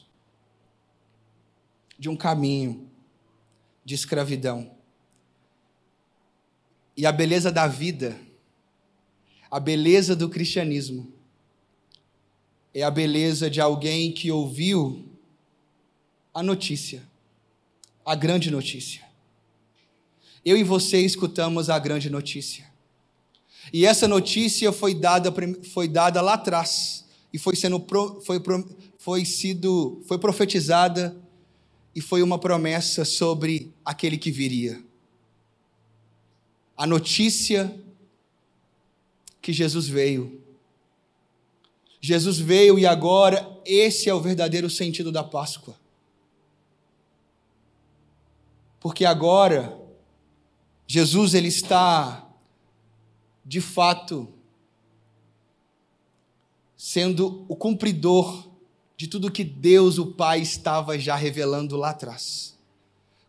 de 1.98 2.08
um 2.08 2.16
caminho 2.16 2.88
de 3.84 3.94
escravidão. 3.94 4.70
E 6.96 7.06
a 7.06 7.12
beleza 7.12 7.50
da 7.50 7.66
vida 7.66 8.18
a 9.50 9.58
beleza 9.58 10.14
do 10.14 10.28
cristianismo 10.28 11.10
é 12.74 12.82
a 12.82 12.90
beleza 12.90 13.48
de 13.48 13.60
alguém 13.60 14.12
que 14.12 14.30
ouviu 14.30 15.06
a 16.34 16.42
notícia, 16.42 17.02
a 18.04 18.14
grande 18.14 18.50
notícia. 18.50 19.02
Eu 20.44 20.56
e 20.56 20.62
você 20.62 21.00
escutamos 21.00 21.70
a 21.70 21.78
grande 21.78 22.10
notícia. 22.10 22.66
E 23.72 23.86
essa 23.86 24.06
notícia 24.06 24.70
foi 24.70 24.94
dada, 24.94 25.32
foi 25.72 25.88
dada 25.88 26.20
lá 26.20 26.34
atrás 26.34 27.06
e 27.32 27.38
foi 27.38 27.56
sendo 27.56 27.84
foi, 28.24 28.40
foi 28.98 29.24
sido 29.24 30.02
foi 30.06 30.18
profetizada 30.18 31.16
e 31.98 32.00
foi 32.00 32.22
uma 32.22 32.38
promessa 32.38 33.04
sobre 33.04 33.74
aquele 33.84 34.16
que 34.16 34.30
viria. 34.30 34.80
A 36.76 36.86
notícia 36.86 37.76
que 39.42 39.52
Jesus 39.52 39.88
veio. 39.88 40.40
Jesus 42.00 42.38
veio 42.38 42.78
e 42.78 42.86
agora 42.86 43.60
esse 43.64 44.08
é 44.08 44.14
o 44.14 44.20
verdadeiro 44.20 44.70
sentido 44.70 45.10
da 45.10 45.24
Páscoa. 45.24 45.74
Porque 48.78 49.04
agora 49.04 49.76
Jesus 50.86 51.34
ele 51.34 51.48
está 51.48 52.30
de 53.44 53.60
fato 53.60 54.32
sendo 56.76 57.44
o 57.48 57.56
cumpridor 57.56 58.47
de 58.98 59.06
tudo 59.06 59.30
que 59.30 59.44
Deus 59.44 59.96
o 59.96 60.06
Pai 60.08 60.40
estava 60.42 60.98
já 60.98 61.14
revelando 61.14 61.76
lá 61.76 61.90
atrás. 61.90 62.58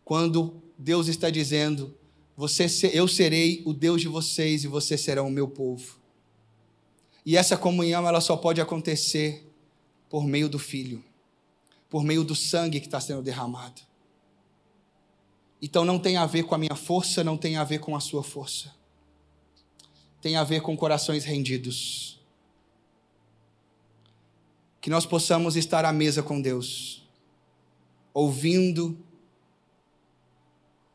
Quando 0.03 0.61
Deus 0.75 1.07
está 1.07 1.29
dizendo: 1.29 1.95
você, 2.35 2.65
eu 2.91 3.07
serei 3.07 3.61
o 3.65 3.71
Deus 3.71 4.01
de 4.01 4.07
vocês 4.07 4.63
e 4.63 4.67
vocês 4.67 4.99
serão 4.99 5.27
o 5.27 5.31
meu 5.31 5.47
povo. 5.47 5.99
E 7.23 7.37
essa 7.37 7.55
comunhão 7.55 8.07
ela 8.07 8.19
só 8.19 8.35
pode 8.35 8.59
acontecer 8.59 9.47
por 10.09 10.25
meio 10.25 10.49
do 10.49 10.57
Filho, 10.57 11.03
por 11.87 12.03
meio 12.03 12.23
do 12.23 12.35
sangue 12.35 12.79
que 12.79 12.87
está 12.87 12.99
sendo 12.99 13.21
derramado. 13.21 13.81
Então 15.61 15.85
não 15.85 15.99
tem 15.99 16.17
a 16.17 16.25
ver 16.25 16.43
com 16.43 16.55
a 16.55 16.57
minha 16.57 16.75
força, 16.75 17.23
não 17.23 17.37
tem 17.37 17.57
a 17.57 17.63
ver 17.63 17.79
com 17.79 17.95
a 17.95 17.99
sua 17.99 18.23
força. 18.23 18.73
Tem 20.19 20.35
a 20.35 20.43
ver 20.43 20.61
com 20.61 20.75
corações 20.75 21.25
rendidos. 21.25 22.18
Que 24.79 24.89
nós 24.89 25.05
possamos 25.05 25.55
estar 25.55 25.85
à 25.85 25.91
mesa 25.91 26.23
com 26.23 26.41
Deus, 26.41 27.07
ouvindo, 28.13 28.97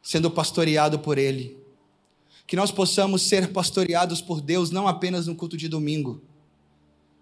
sendo 0.02 0.30
pastoreado 0.30 0.98
por 0.98 1.18
Ele 1.18 1.64
que 2.46 2.56
nós 2.56 2.70
possamos 2.70 3.22
ser 3.22 3.52
pastoreados 3.52 4.20
por 4.20 4.40
Deus 4.40 4.70
não 4.70 4.86
apenas 4.86 5.26
no 5.26 5.34
culto 5.34 5.56
de 5.56 5.68
domingo, 5.68 6.22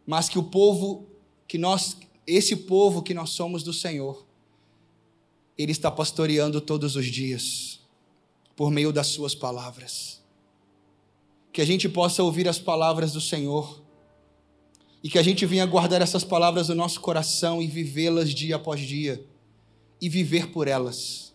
mas 0.07 0.29
que 0.29 0.39
o 0.39 0.43
povo 0.43 1.07
que 1.47 1.59
nós, 1.59 1.97
esse 2.27 2.57
povo 2.57 3.03
que 3.03 3.15
nós 3.15 3.31
somos 3.31 3.63
do 3.63 3.73
Senhor, 3.73 4.27
ele 5.57 5.73
está 5.73 5.91
pastoreando 5.91 6.61
todos 6.61 6.97
os 6.97 7.07
dias 7.07 7.81
por 8.57 8.71
meio 8.71 8.93
das 8.93 9.09
suas 9.09 9.35
palavras. 9.35 10.21
Que 11.53 11.61
a 11.61 11.65
gente 11.65 11.89
possa 11.89 12.23
ouvir 12.23 12.49
as 12.49 12.59
palavras 12.59 13.13
do 13.13 13.21
Senhor 13.21 13.82
e 15.03 15.11
que 15.11 15.19
a 15.19 15.23
gente 15.23 15.45
venha 15.45 15.67
guardar 15.67 16.01
essas 16.01 16.25
palavras 16.25 16.69
no 16.69 16.75
nosso 16.75 17.01
coração 17.01 17.61
e 17.61 17.67
vivê-las 17.67 18.31
dia 18.31 18.57
após 18.57 18.81
dia 18.81 19.25
e 20.01 20.09
viver 20.09 20.49
por 20.49 20.69
elas 20.69 21.33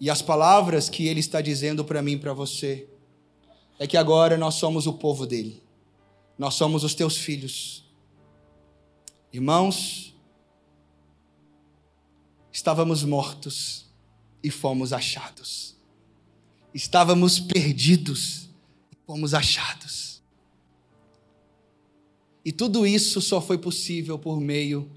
e 0.00 0.08
as 0.08 0.22
palavras 0.22 0.88
que 0.88 1.06
ele 1.06 1.20
está 1.20 1.40
dizendo 1.40 1.84
para 1.84 2.02
mim 2.02 2.12
e 2.12 2.18
para 2.18 2.32
você 2.32 2.88
é 3.78 3.86
que 3.86 3.96
agora 3.96 4.36
nós 4.36 4.54
somos 4.54 4.86
o 4.86 4.94
povo 4.94 5.26
dele. 5.26 5.62
Nós 6.38 6.54
somos 6.54 6.84
os 6.84 6.94
teus 6.94 7.16
filhos. 7.16 7.84
Irmãos, 9.32 10.14
estávamos 12.52 13.02
mortos 13.02 13.86
e 14.42 14.50
fomos 14.50 14.92
achados. 14.92 15.76
Estávamos 16.72 17.40
perdidos 17.40 18.48
e 18.92 18.96
fomos 19.04 19.34
achados. 19.34 20.07
E 22.48 22.52
tudo 22.52 22.86
isso 22.86 23.20
só 23.20 23.42
foi 23.42 23.58
possível 23.58 24.18
por 24.18 24.40
meio 24.40 24.90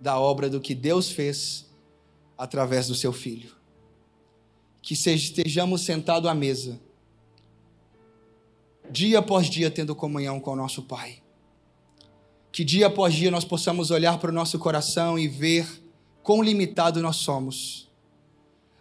da 0.00 0.18
obra 0.18 0.50
do 0.50 0.60
que 0.60 0.74
Deus 0.74 1.08
fez 1.08 1.64
através 2.36 2.88
do 2.88 2.94
seu 2.96 3.12
filho 3.12 3.56
que 4.82 4.94
estejamos 4.94 5.82
sentados 5.82 6.28
à 6.28 6.34
mesa, 6.34 6.80
dia 8.90 9.20
após 9.20 9.48
dia 9.48 9.70
tendo 9.70 9.94
comunhão 9.94 10.40
com 10.40 10.50
o 10.50 10.56
nosso 10.56 10.82
Pai. 10.82 11.22
Que 12.50 12.64
dia 12.64 12.88
após 12.88 13.14
dia 13.14 13.30
nós 13.30 13.44
possamos 13.44 13.92
olhar 13.92 14.18
para 14.18 14.30
o 14.30 14.34
nosso 14.34 14.58
coração 14.58 15.16
e 15.16 15.28
ver 15.28 15.68
quão 16.20 16.42
limitado 16.42 17.00
nós 17.00 17.16
somos. 17.16 17.88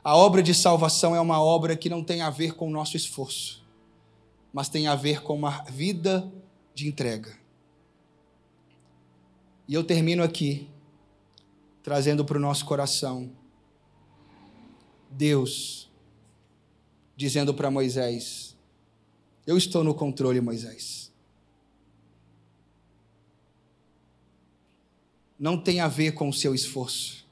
A 0.03 0.17
obra 0.17 0.41
de 0.41 0.55
salvação 0.55 1.15
é 1.15 1.21
uma 1.21 1.39
obra 1.39 1.77
que 1.77 1.87
não 1.87 2.03
tem 2.03 2.21
a 2.21 2.31
ver 2.31 2.55
com 2.55 2.67
o 2.67 2.71
nosso 2.71 2.97
esforço, 2.97 3.63
mas 4.51 4.69
tem 4.69 4.87
a 4.87 4.95
ver 4.95 5.21
com 5.21 5.35
uma 5.35 5.61
vida 5.65 6.27
de 6.73 6.87
entrega. 6.87 7.45
E 9.67 9.73
eu 9.73 9.83
termino 9.83 10.23
aqui, 10.23 10.69
trazendo 11.83 12.23
para 12.23 12.37
o 12.37 12.41
nosso 12.41 12.65
coração, 12.65 13.31
Deus 15.09 15.89
dizendo 17.17 17.53
para 17.53 17.71
Moisés: 17.71 18.55
Eu 19.45 19.57
estou 19.57 19.83
no 19.83 19.93
controle, 19.93 20.39
Moisés. 20.39 21.11
Não 25.39 25.57
tem 25.57 25.79
a 25.79 25.87
ver 25.87 26.13
com 26.13 26.29
o 26.29 26.33
seu 26.33 26.55
esforço, 26.55 27.25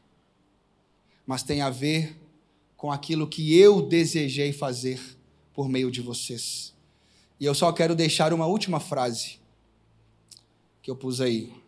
mas 1.26 1.42
tem 1.42 1.62
a 1.62 1.70
ver 1.70 2.20
com 2.76 2.92
aquilo 2.92 3.28
que 3.28 3.58
eu 3.58 3.82
desejei 3.82 4.52
fazer 4.52 5.02
por 5.54 5.70
meio 5.70 5.90
de 5.90 6.02
vocês. 6.02 6.74
E 7.40 7.46
eu 7.46 7.56
só 7.56 7.72
quero 7.72 7.96
deixar 7.96 8.34
uma 8.34 8.46
última 8.46 8.80
frase 8.80 9.40
que 10.82 10.92
eu 10.92 10.96
pus 10.96 11.20
aí. 11.20 11.65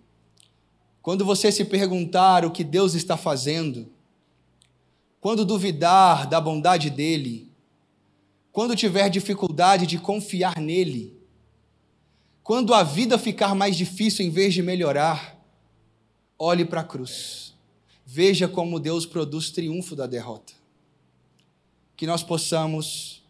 Quando 1.07 1.23
você 1.23 1.53
se 1.53 1.63
perguntar 1.63 2.43
o 2.43 2.51
que 2.51 2.65
Deus 2.65 2.93
está 2.93 3.15
fazendo, 3.15 3.87
quando 5.21 5.45
duvidar 5.45 6.27
da 6.27 6.41
bondade 6.41 6.89
dele, 6.89 7.49
quando 8.51 8.75
tiver 8.75 9.09
dificuldade 9.09 9.87
de 9.87 9.97
confiar 9.97 10.59
nele, 10.59 11.17
quando 12.43 12.73
a 12.73 12.83
vida 12.83 13.17
ficar 13.17 13.55
mais 13.55 13.77
difícil 13.77 14.25
em 14.25 14.29
vez 14.29 14.53
de 14.53 14.61
melhorar, 14.61 15.41
olhe 16.37 16.65
para 16.65 16.81
a 16.81 16.83
cruz. 16.83 17.55
Veja 18.05 18.45
como 18.45 18.77
Deus 18.77 19.05
produz 19.05 19.49
triunfo 19.49 19.95
da 19.95 20.07
derrota. 20.07 20.51
Que 21.95 22.05
nós 22.05 22.21
possamos 22.21 23.23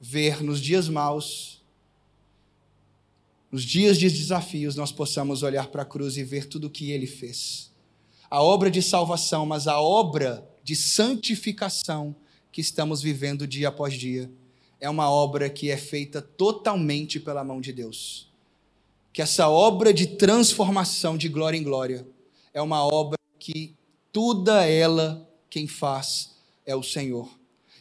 ver 0.00 0.42
nos 0.42 0.60
dias 0.60 0.88
maus 0.88 1.59
nos 3.50 3.64
dias 3.64 3.98
de 3.98 4.08
desafios, 4.08 4.76
nós 4.76 4.92
possamos 4.92 5.42
olhar 5.42 5.68
para 5.68 5.82
a 5.82 5.86
cruz 5.86 6.16
e 6.16 6.22
ver 6.22 6.46
tudo 6.46 6.68
o 6.68 6.70
que 6.70 6.90
ele 6.92 7.06
fez. 7.06 7.70
A 8.30 8.42
obra 8.42 8.70
de 8.70 8.80
salvação, 8.80 9.44
mas 9.44 9.66
a 9.66 9.80
obra 9.80 10.48
de 10.62 10.76
santificação 10.76 12.14
que 12.52 12.60
estamos 12.60 13.02
vivendo 13.02 13.46
dia 13.46 13.68
após 13.68 13.94
dia, 13.94 14.30
é 14.80 14.88
uma 14.88 15.10
obra 15.10 15.50
que 15.50 15.70
é 15.70 15.76
feita 15.76 16.22
totalmente 16.22 17.20
pela 17.20 17.44
mão 17.44 17.60
de 17.60 17.72
Deus. 17.72 18.28
Que 19.12 19.20
essa 19.20 19.48
obra 19.48 19.92
de 19.92 20.06
transformação 20.06 21.16
de 21.16 21.28
glória 21.28 21.58
em 21.58 21.62
glória 21.62 22.06
é 22.54 22.62
uma 22.62 22.84
obra 22.84 23.18
que 23.38 23.74
toda 24.12 24.64
ela 24.64 25.28
quem 25.48 25.66
faz 25.66 26.36
é 26.64 26.74
o 26.74 26.82
Senhor. 26.82 27.28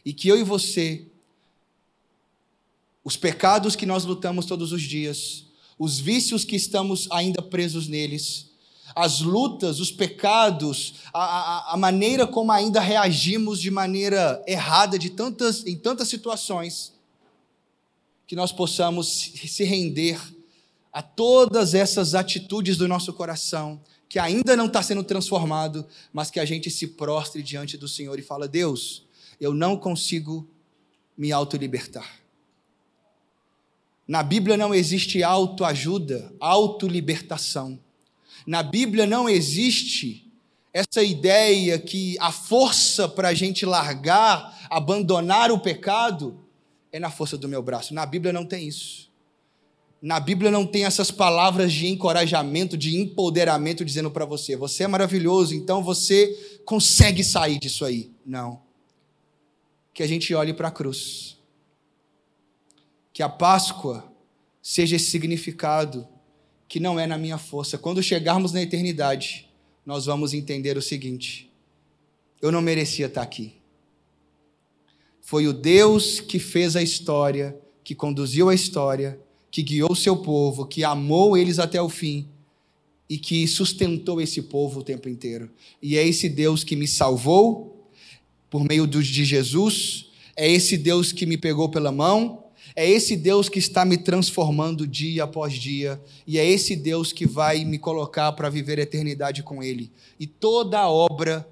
E 0.03 0.13
que 0.13 0.27
eu 0.27 0.37
e 0.37 0.43
você, 0.43 1.05
os 3.03 3.15
pecados 3.15 3.75
que 3.75 3.85
nós 3.85 4.05
lutamos 4.05 4.45
todos 4.45 4.71
os 4.71 4.81
dias, 4.81 5.45
os 5.79 5.97
vícios 5.97 6.43
que 6.43 6.57
estamos 6.57 7.07
ainda 7.09 7.41
presos 7.41 7.87
neles, 7.87 8.49
as 8.93 9.21
lutas, 9.21 9.79
os 9.79 9.91
pecados, 9.91 10.95
a, 11.13 11.23
a, 11.23 11.73
a, 11.73 11.77
maneira 11.77 12.27
como 12.27 12.51
ainda 12.51 12.81
reagimos 12.81 13.61
de 13.61 13.71
maneira 13.71 14.43
errada 14.45 14.99
de 14.99 15.09
tantas, 15.09 15.65
em 15.65 15.77
tantas 15.77 16.09
situações, 16.09 16.93
que 18.27 18.35
nós 18.35 18.51
possamos 18.51 19.07
se 19.07 19.63
render 19.63 20.19
a 20.91 21.01
todas 21.01 21.73
essas 21.73 22.13
atitudes 22.13 22.75
do 22.75 22.87
nosso 22.87 23.13
coração, 23.13 23.79
que 24.09 24.19
ainda 24.19 24.57
não 24.57 24.65
está 24.65 24.83
sendo 24.83 25.03
transformado, 25.03 25.87
mas 26.11 26.29
que 26.29 26.39
a 26.39 26.45
gente 26.45 26.69
se 26.69 26.87
prostre 26.87 27.41
diante 27.41 27.77
do 27.77 27.87
Senhor 27.87 28.19
e 28.19 28.23
fala: 28.23 28.47
Deus, 28.47 29.05
eu 29.39 29.53
não 29.53 29.77
consigo 29.77 30.47
me 31.17 31.31
autolibertar. 31.31 32.18
Na 34.09 34.23
Bíblia 34.23 34.57
não 34.57 34.73
existe 34.73 35.21
autoajuda, 35.21 36.33
autolibertação. 36.39 37.79
Na 38.43 38.63
Bíblia 38.63 39.05
não 39.05 39.29
existe 39.29 40.33
essa 40.73 41.03
ideia 41.03 41.77
que 41.77 42.17
a 42.19 42.31
força 42.31 43.07
para 43.07 43.27
a 43.27 43.35
gente 43.35 43.67
largar, 43.67 44.65
abandonar 44.67 45.51
o 45.51 45.59
pecado, 45.59 46.39
é 46.91 46.97
na 46.97 47.11
força 47.11 47.37
do 47.37 47.47
meu 47.47 47.61
braço. 47.61 47.93
Na 47.93 48.03
Bíblia 48.03 48.33
não 48.33 48.47
tem 48.47 48.67
isso. 48.67 49.11
Na 50.01 50.19
Bíblia 50.19 50.49
não 50.49 50.65
tem 50.65 50.85
essas 50.85 51.11
palavras 51.11 51.71
de 51.71 51.85
encorajamento, 51.85 52.75
de 52.75 52.97
empoderamento, 52.97 53.85
dizendo 53.85 54.09
para 54.09 54.25
você: 54.25 54.55
você 54.55 54.85
é 54.85 54.87
maravilhoso, 54.87 55.53
então 55.53 55.83
você 55.83 56.59
consegue 56.65 57.23
sair 57.23 57.59
disso 57.59 57.85
aí. 57.85 58.09
Não. 58.25 58.59
Que 59.93 60.01
a 60.01 60.07
gente 60.07 60.33
olhe 60.33 60.51
para 60.51 60.69
a 60.69 60.71
cruz 60.71 61.38
que 63.19 63.23
a 63.23 63.27
Páscoa 63.27 64.09
seja 64.61 64.95
esse 64.95 65.11
significado 65.11 66.07
que 66.69 66.79
não 66.79 66.97
é 66.97 67.05
na 67.05 67.17
minha 67.17 67.37
força. 67.37 67.77
Quando 67.77 68.01
chegarmos 68.01 68.53
na 68.53 68.61
eternidade, 68.61 69.49
nós 69.85 70.05
vamos 70.05 70.33
entender 70.33 70.77
o 70.77 70.81
seguinte: 70.81 71.51
eu 72.41 72.49
não 72.49 72.61
merecia 72.61 73.07
estar 73.07 73.21
aqui. 73.21 73.55
Foi 75.19 75.45
o 75.47 75.51
Deus 75.51 76.21
que 76.21 76.39
fez 76.39 76.77
a 76.77 76.81
história, 76.81 77.59
que 77.83 77.93
conduziu 77.93 78.47
a 78.47 78.55
história, 78.55 79.19
que 79.51 79.63
guiou 79.63 79.91
o 79.91 79.97
seu 79.97 80.15
povo, 80.15 80.65
que 80.65 80.85
amou 80.85 81.35
eles 81.35 81.59
até 81.59 81.81
o 81.81 81.89
fim 81.89 82.25
e 83.09 83.17
que 83.17 83.45
sustentou 83.49 84.21
esse 84.21 84.43
povo 84.43 84.79
o 84.79 84.83
tempo 84.83 85.09
inteiro. 85.09 85.51
E 85.81 85.97
é 85.97 86.07
esse 86.07 86.29
Deus 86.29 86.63
que 86.63 86.73
me 86.73 86.87
salvou 86.87 87.85
por 88.49 88.63
meio 88.63 88.87
de 88.87 89.25
Jesus, 89.25 90.05
é 90.37 90.49
esse 90.49 90.77
Deus 90.77 91.11
que 91.11 91.25
me 91.25 91.37
pegou 91.37 91.67
pela 91.67 91.91
mão, 91.91 92.45
é 92.75 92.89
esse 92.89 93.15
Deus 93.15 93.49
que 93.49 93.59
está 93.59 93.83
me 93.83 93.97
transformando 93.97 94.87
dia 94.87 95.23
após 95.23 95.53
dia, 95.53 96.01
e 96.25 96.37
é 96.37 96.45
esse 96.45 96.75
Deus 96.75 97.11
que 97.11 97.25
vai 97.25 97.65
me 97.65 97.77
colocar 97.77 98.31
para 98.33 98.49
viver 98.49 98.79
a 98.79 98.83
eternidade 98.83 99.43
com 99.43 99.63
Ele. 99.63 99.91
E 100.19 100.27
toda 100.27 100.87
obra 100.89 101.47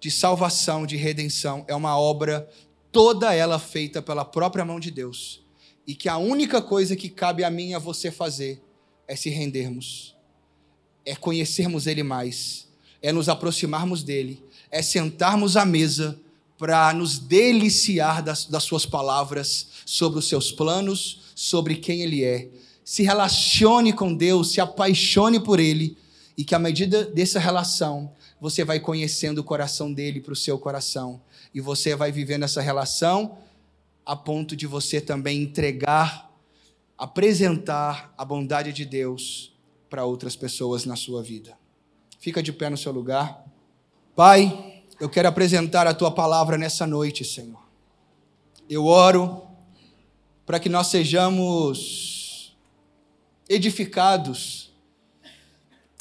de 0.00 0.10
salvação, 0.10 0.86
de 0.86 0.96
redenção, 0.96 1.64
é 1.66 1.74
uma 1.74 1.98
obra, 1.98 2.48
toda 2.92 3.34
ela 3.34 3.58
feita 3.58 4.02
pela 4.02 4.24
própria 4.24 4.64
mão 4.64 4.78
de 4.78 4.90
Deus. 4.90 5.42
E 5.86 5.94
que 5.94 6.08
a 6.08 6.18
única 6.18 6.60
coisa 6.60 6.96
que 6.96 7.08
cabe 7.08 7.44
a 7.44 7.50
mim 7.50 7.70
e 7.70 7.74
a 7.74 7.78
você 7.78 8.10
fazer 8.10 8.62
é 9.06 9.16
se 9.16 9.30
rendermos, 9.30 10.16
é 11.04 11.14
conhecermos 11.14 11.86
Ele 11.86 12.02
mais, 12.02 12.68
é 13.02 13.12
nos 13.12 13.28
aproximarmos 13.28 14.02
dEle, 14.02 14.42
é 14.70 14.82
sentarmos 14.82 15.56
à 15.56 15.64
mesa 15.64 16.18
para 16.64 16.94
nos 16.94 17.18
deliciar 17.18 18.22
das, 18.22 18.46
das 18.46 18.62
suas 18.62 18.86
palavras, 18.86 19.66
sobre 19.84 20.18
os 20.18 20.26
seus 20.26 20.50
planos, 20.50 21.20
sobre 21.34 21.74
quem 21.74 22.00
Ele 22.00 22.24
é. 22.24 22.48
Se 22.82 23.02
relacione 23.02 23.92
com 23.92 24.14
Deus, 24.14 24.52
se 24.52 24.62
apaixone 24.62 25.38
por 25.38 25.60
Ele, 25.60 25.98
e 26.38 26.42
que 26.42 26.54
à 26.54 26.58
medida 26.58 27.04
dessa 27.04 27.38
relação, 27.38 28.10
você 28.40 28.64
vai 28.64 28.80
conhecendo 28.80 29.42
o 29.42 29.44
coração 29.44 29.92
dele 29.92 30.22
para 30.22 30.32
o 30.32 30.36
seu 30.36 30.58
coração, 30.58 31.20
e 31.54 31.60
você 31.60 31.94
vai 31.94 32.10
vivendo 32.10 32.44
essa 32.44 32.62
relação 32.62 33.36
a 34.06 34.16
ponto 34.16 34.56
de 34.56 34.66
você 34.66 35.02
também 35.02 35.42
entregar, 35.42 36.32
apresentar 36.96 38.14
a 38.16 38.24
bondade 38.24 38.72
de 38.72 38.86
Deus 38.86 39.52
para 39.90 40.06
outras 40.06 40.34
pessoas 40.34 40.86
na 40.86 40.96
sua 40.96 41.22
vida. 41.22 41.58
Fica 42.18 42.42
de 42.42 42.54
pé 42.54 42.70
no 42.70 42.78
seu 42.78 42.90
lugar. 42.90 43.44
Pai, 44.16 44.73
eu 45.00 45.08
quero 45.08 45.28
apresentar 45.28 45.86
a 45.86 45.94
tua 45.94 46.10
palavra 46.10 46.56
nessa 46.56 46.86
noite, 46.86 47.24
Senhor. 47.24 47.62
Eu 48.68 48.86
oro 48.86 49.42
para 50.46 50.60
que 50.60 50.68
nós 50.68 50.86
sejamos 50.86 52.56
edificados 53.48 54.72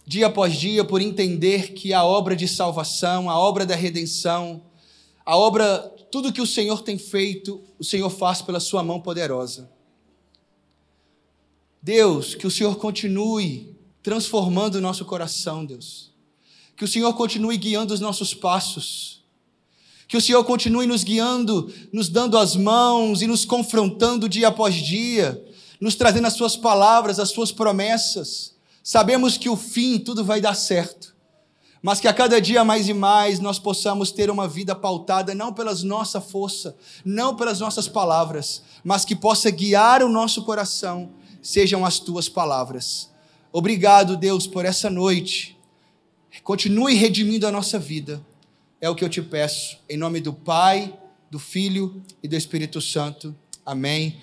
dia 0.05 0.27
após 0.27 0.53
dia 0.53 0.83
por 0.83 1.01
entender 1.01 1.73
que 1.73 1.93
a 1.93 2.03
obra 2.03 2.35
de 2.35 2.47
salvação, 2.47 3.29
a 3.29 3.37
obra 3.37 3.65
da 3.65 3.75
redenção, 3.75 4.61
a 5.25 5.37
obra, 5.37 5.79
tudo 6.11 6.31
que 6.31 6.41
o 6.41 6.47
Senhor 6.47 6.81
tem 6.81 6.97
feito, 6.97 7.63
o 7.79 7.83
Senhor 7.83 8.09
faz 8.09 8.41
pela 8.41 8.59
sua 8.59 8.83
mão 8.83 8.99
poderosa. 8.99 9.71
Deus, 11.81 12.35
que 12.35 12.45
o 12.45 12.51
Senhor 12.51 12.77
continue 12.77 13.75
transformando 14.01 14.75
o 14.75 14.81
nosso 14.81 15.05
coração, 15.05 15.65
Deus 15.65 16.12
que 16.75 16.83
o 16.83 16.87
Senhor 16.87 17.13
continue 17.13 17.57
guiando 17.57 17.93
os 17.93 17.99
nossos 17.99 18.33
passos. 18.33 19.21
Que 20.07 20.17
o 20.17 20.21
Senhor 20.21 20.43
continue 20.43 20.85
nos 20.85 21.03
guiando, 21.03 21.73
nos 21.91 22.09
dando 22.09 22.37
as 22.37 22.55
mãos 22.55 23.21
e 23.21 23.27
nos 23.27 23.45
confrontando 23.45 24.29
dia 24.29 24.49
após 24.49 24.75
dia, 24.75 25.43
nos 25.79 25.95
trazendo 25.95 26.27
as 26.27 26.33
Suas 26.33 26.55
palavras, 26.55 27.19
as 27.19 27.29
Suas 27.29 27.51
promessas. 27.51 28.53
Sabemos 28.83 29.37
que 29.37 29.49
o 29.49 29.55
fim 29.55 29.97
tudo 29.97 30.23
vai 30.23 30.41
dar 30.41 30.55
certo, 30.55 31.15
mas 31.81 31.99
que 31.99 32.07
a 32.07 32.13
cada 32.13 32.39
dia 32.39 32.63
mais 32.63 32.87
e 32.87 32.93
mais 32.93 33.39
nós 33.39 33.57
possamos 33.57 34.11
ter 34.11 34.29
uma 34.29 34.47
vida 34.47 34.75
pautada 34.75 35.33
não 35.33 35.53
pelas 35.53 35.83
nossa 35.83 36.19
força, 36.19 36.75
não 37.03 37.35
pelas 37.35 37.59
nossas 37.59 37.87
palavras, 37.87 38.61
mas 38.83 39.05
que 39.05 39.15
possa 39.15 39.49
guiar 39.49 40.03
o 40.03 40.09
nosso 40.09 40.43
coração, 40.43 41.11
sejam 41.41 41.85
as 41.85 41.99
Tuas 41.99 42.27
palavras. 42.27 43.09
Obrigado, 43.51 44.17
Deus, 44.17 44.47
por 44.47 44.65
essa 44.65 44.89
noite. 44.89 45.52
Continue 46.41 46.95
redimindo 46.95 47.45
a 47.45 47.51
nossa 47.51 47.77
vida. 47.77 48.21
É 48.81 48.89
o 48.89 48.95
que 48.95 49.03
eu 49.03 49.09
te 49.09 49.21
peço. 49.21 49.77
Em 49.89 49.97
nome 49.97 50.19
do 50.19 50.33
Pai, 50.33 50.93
do 51.29 51.39
Filho 51.39 52.01
e 52.21 52.27
do 52.27 52.35
Espírito 52.35 52.81
Santo. 52.81 53.35
Amém. 53.65 54.17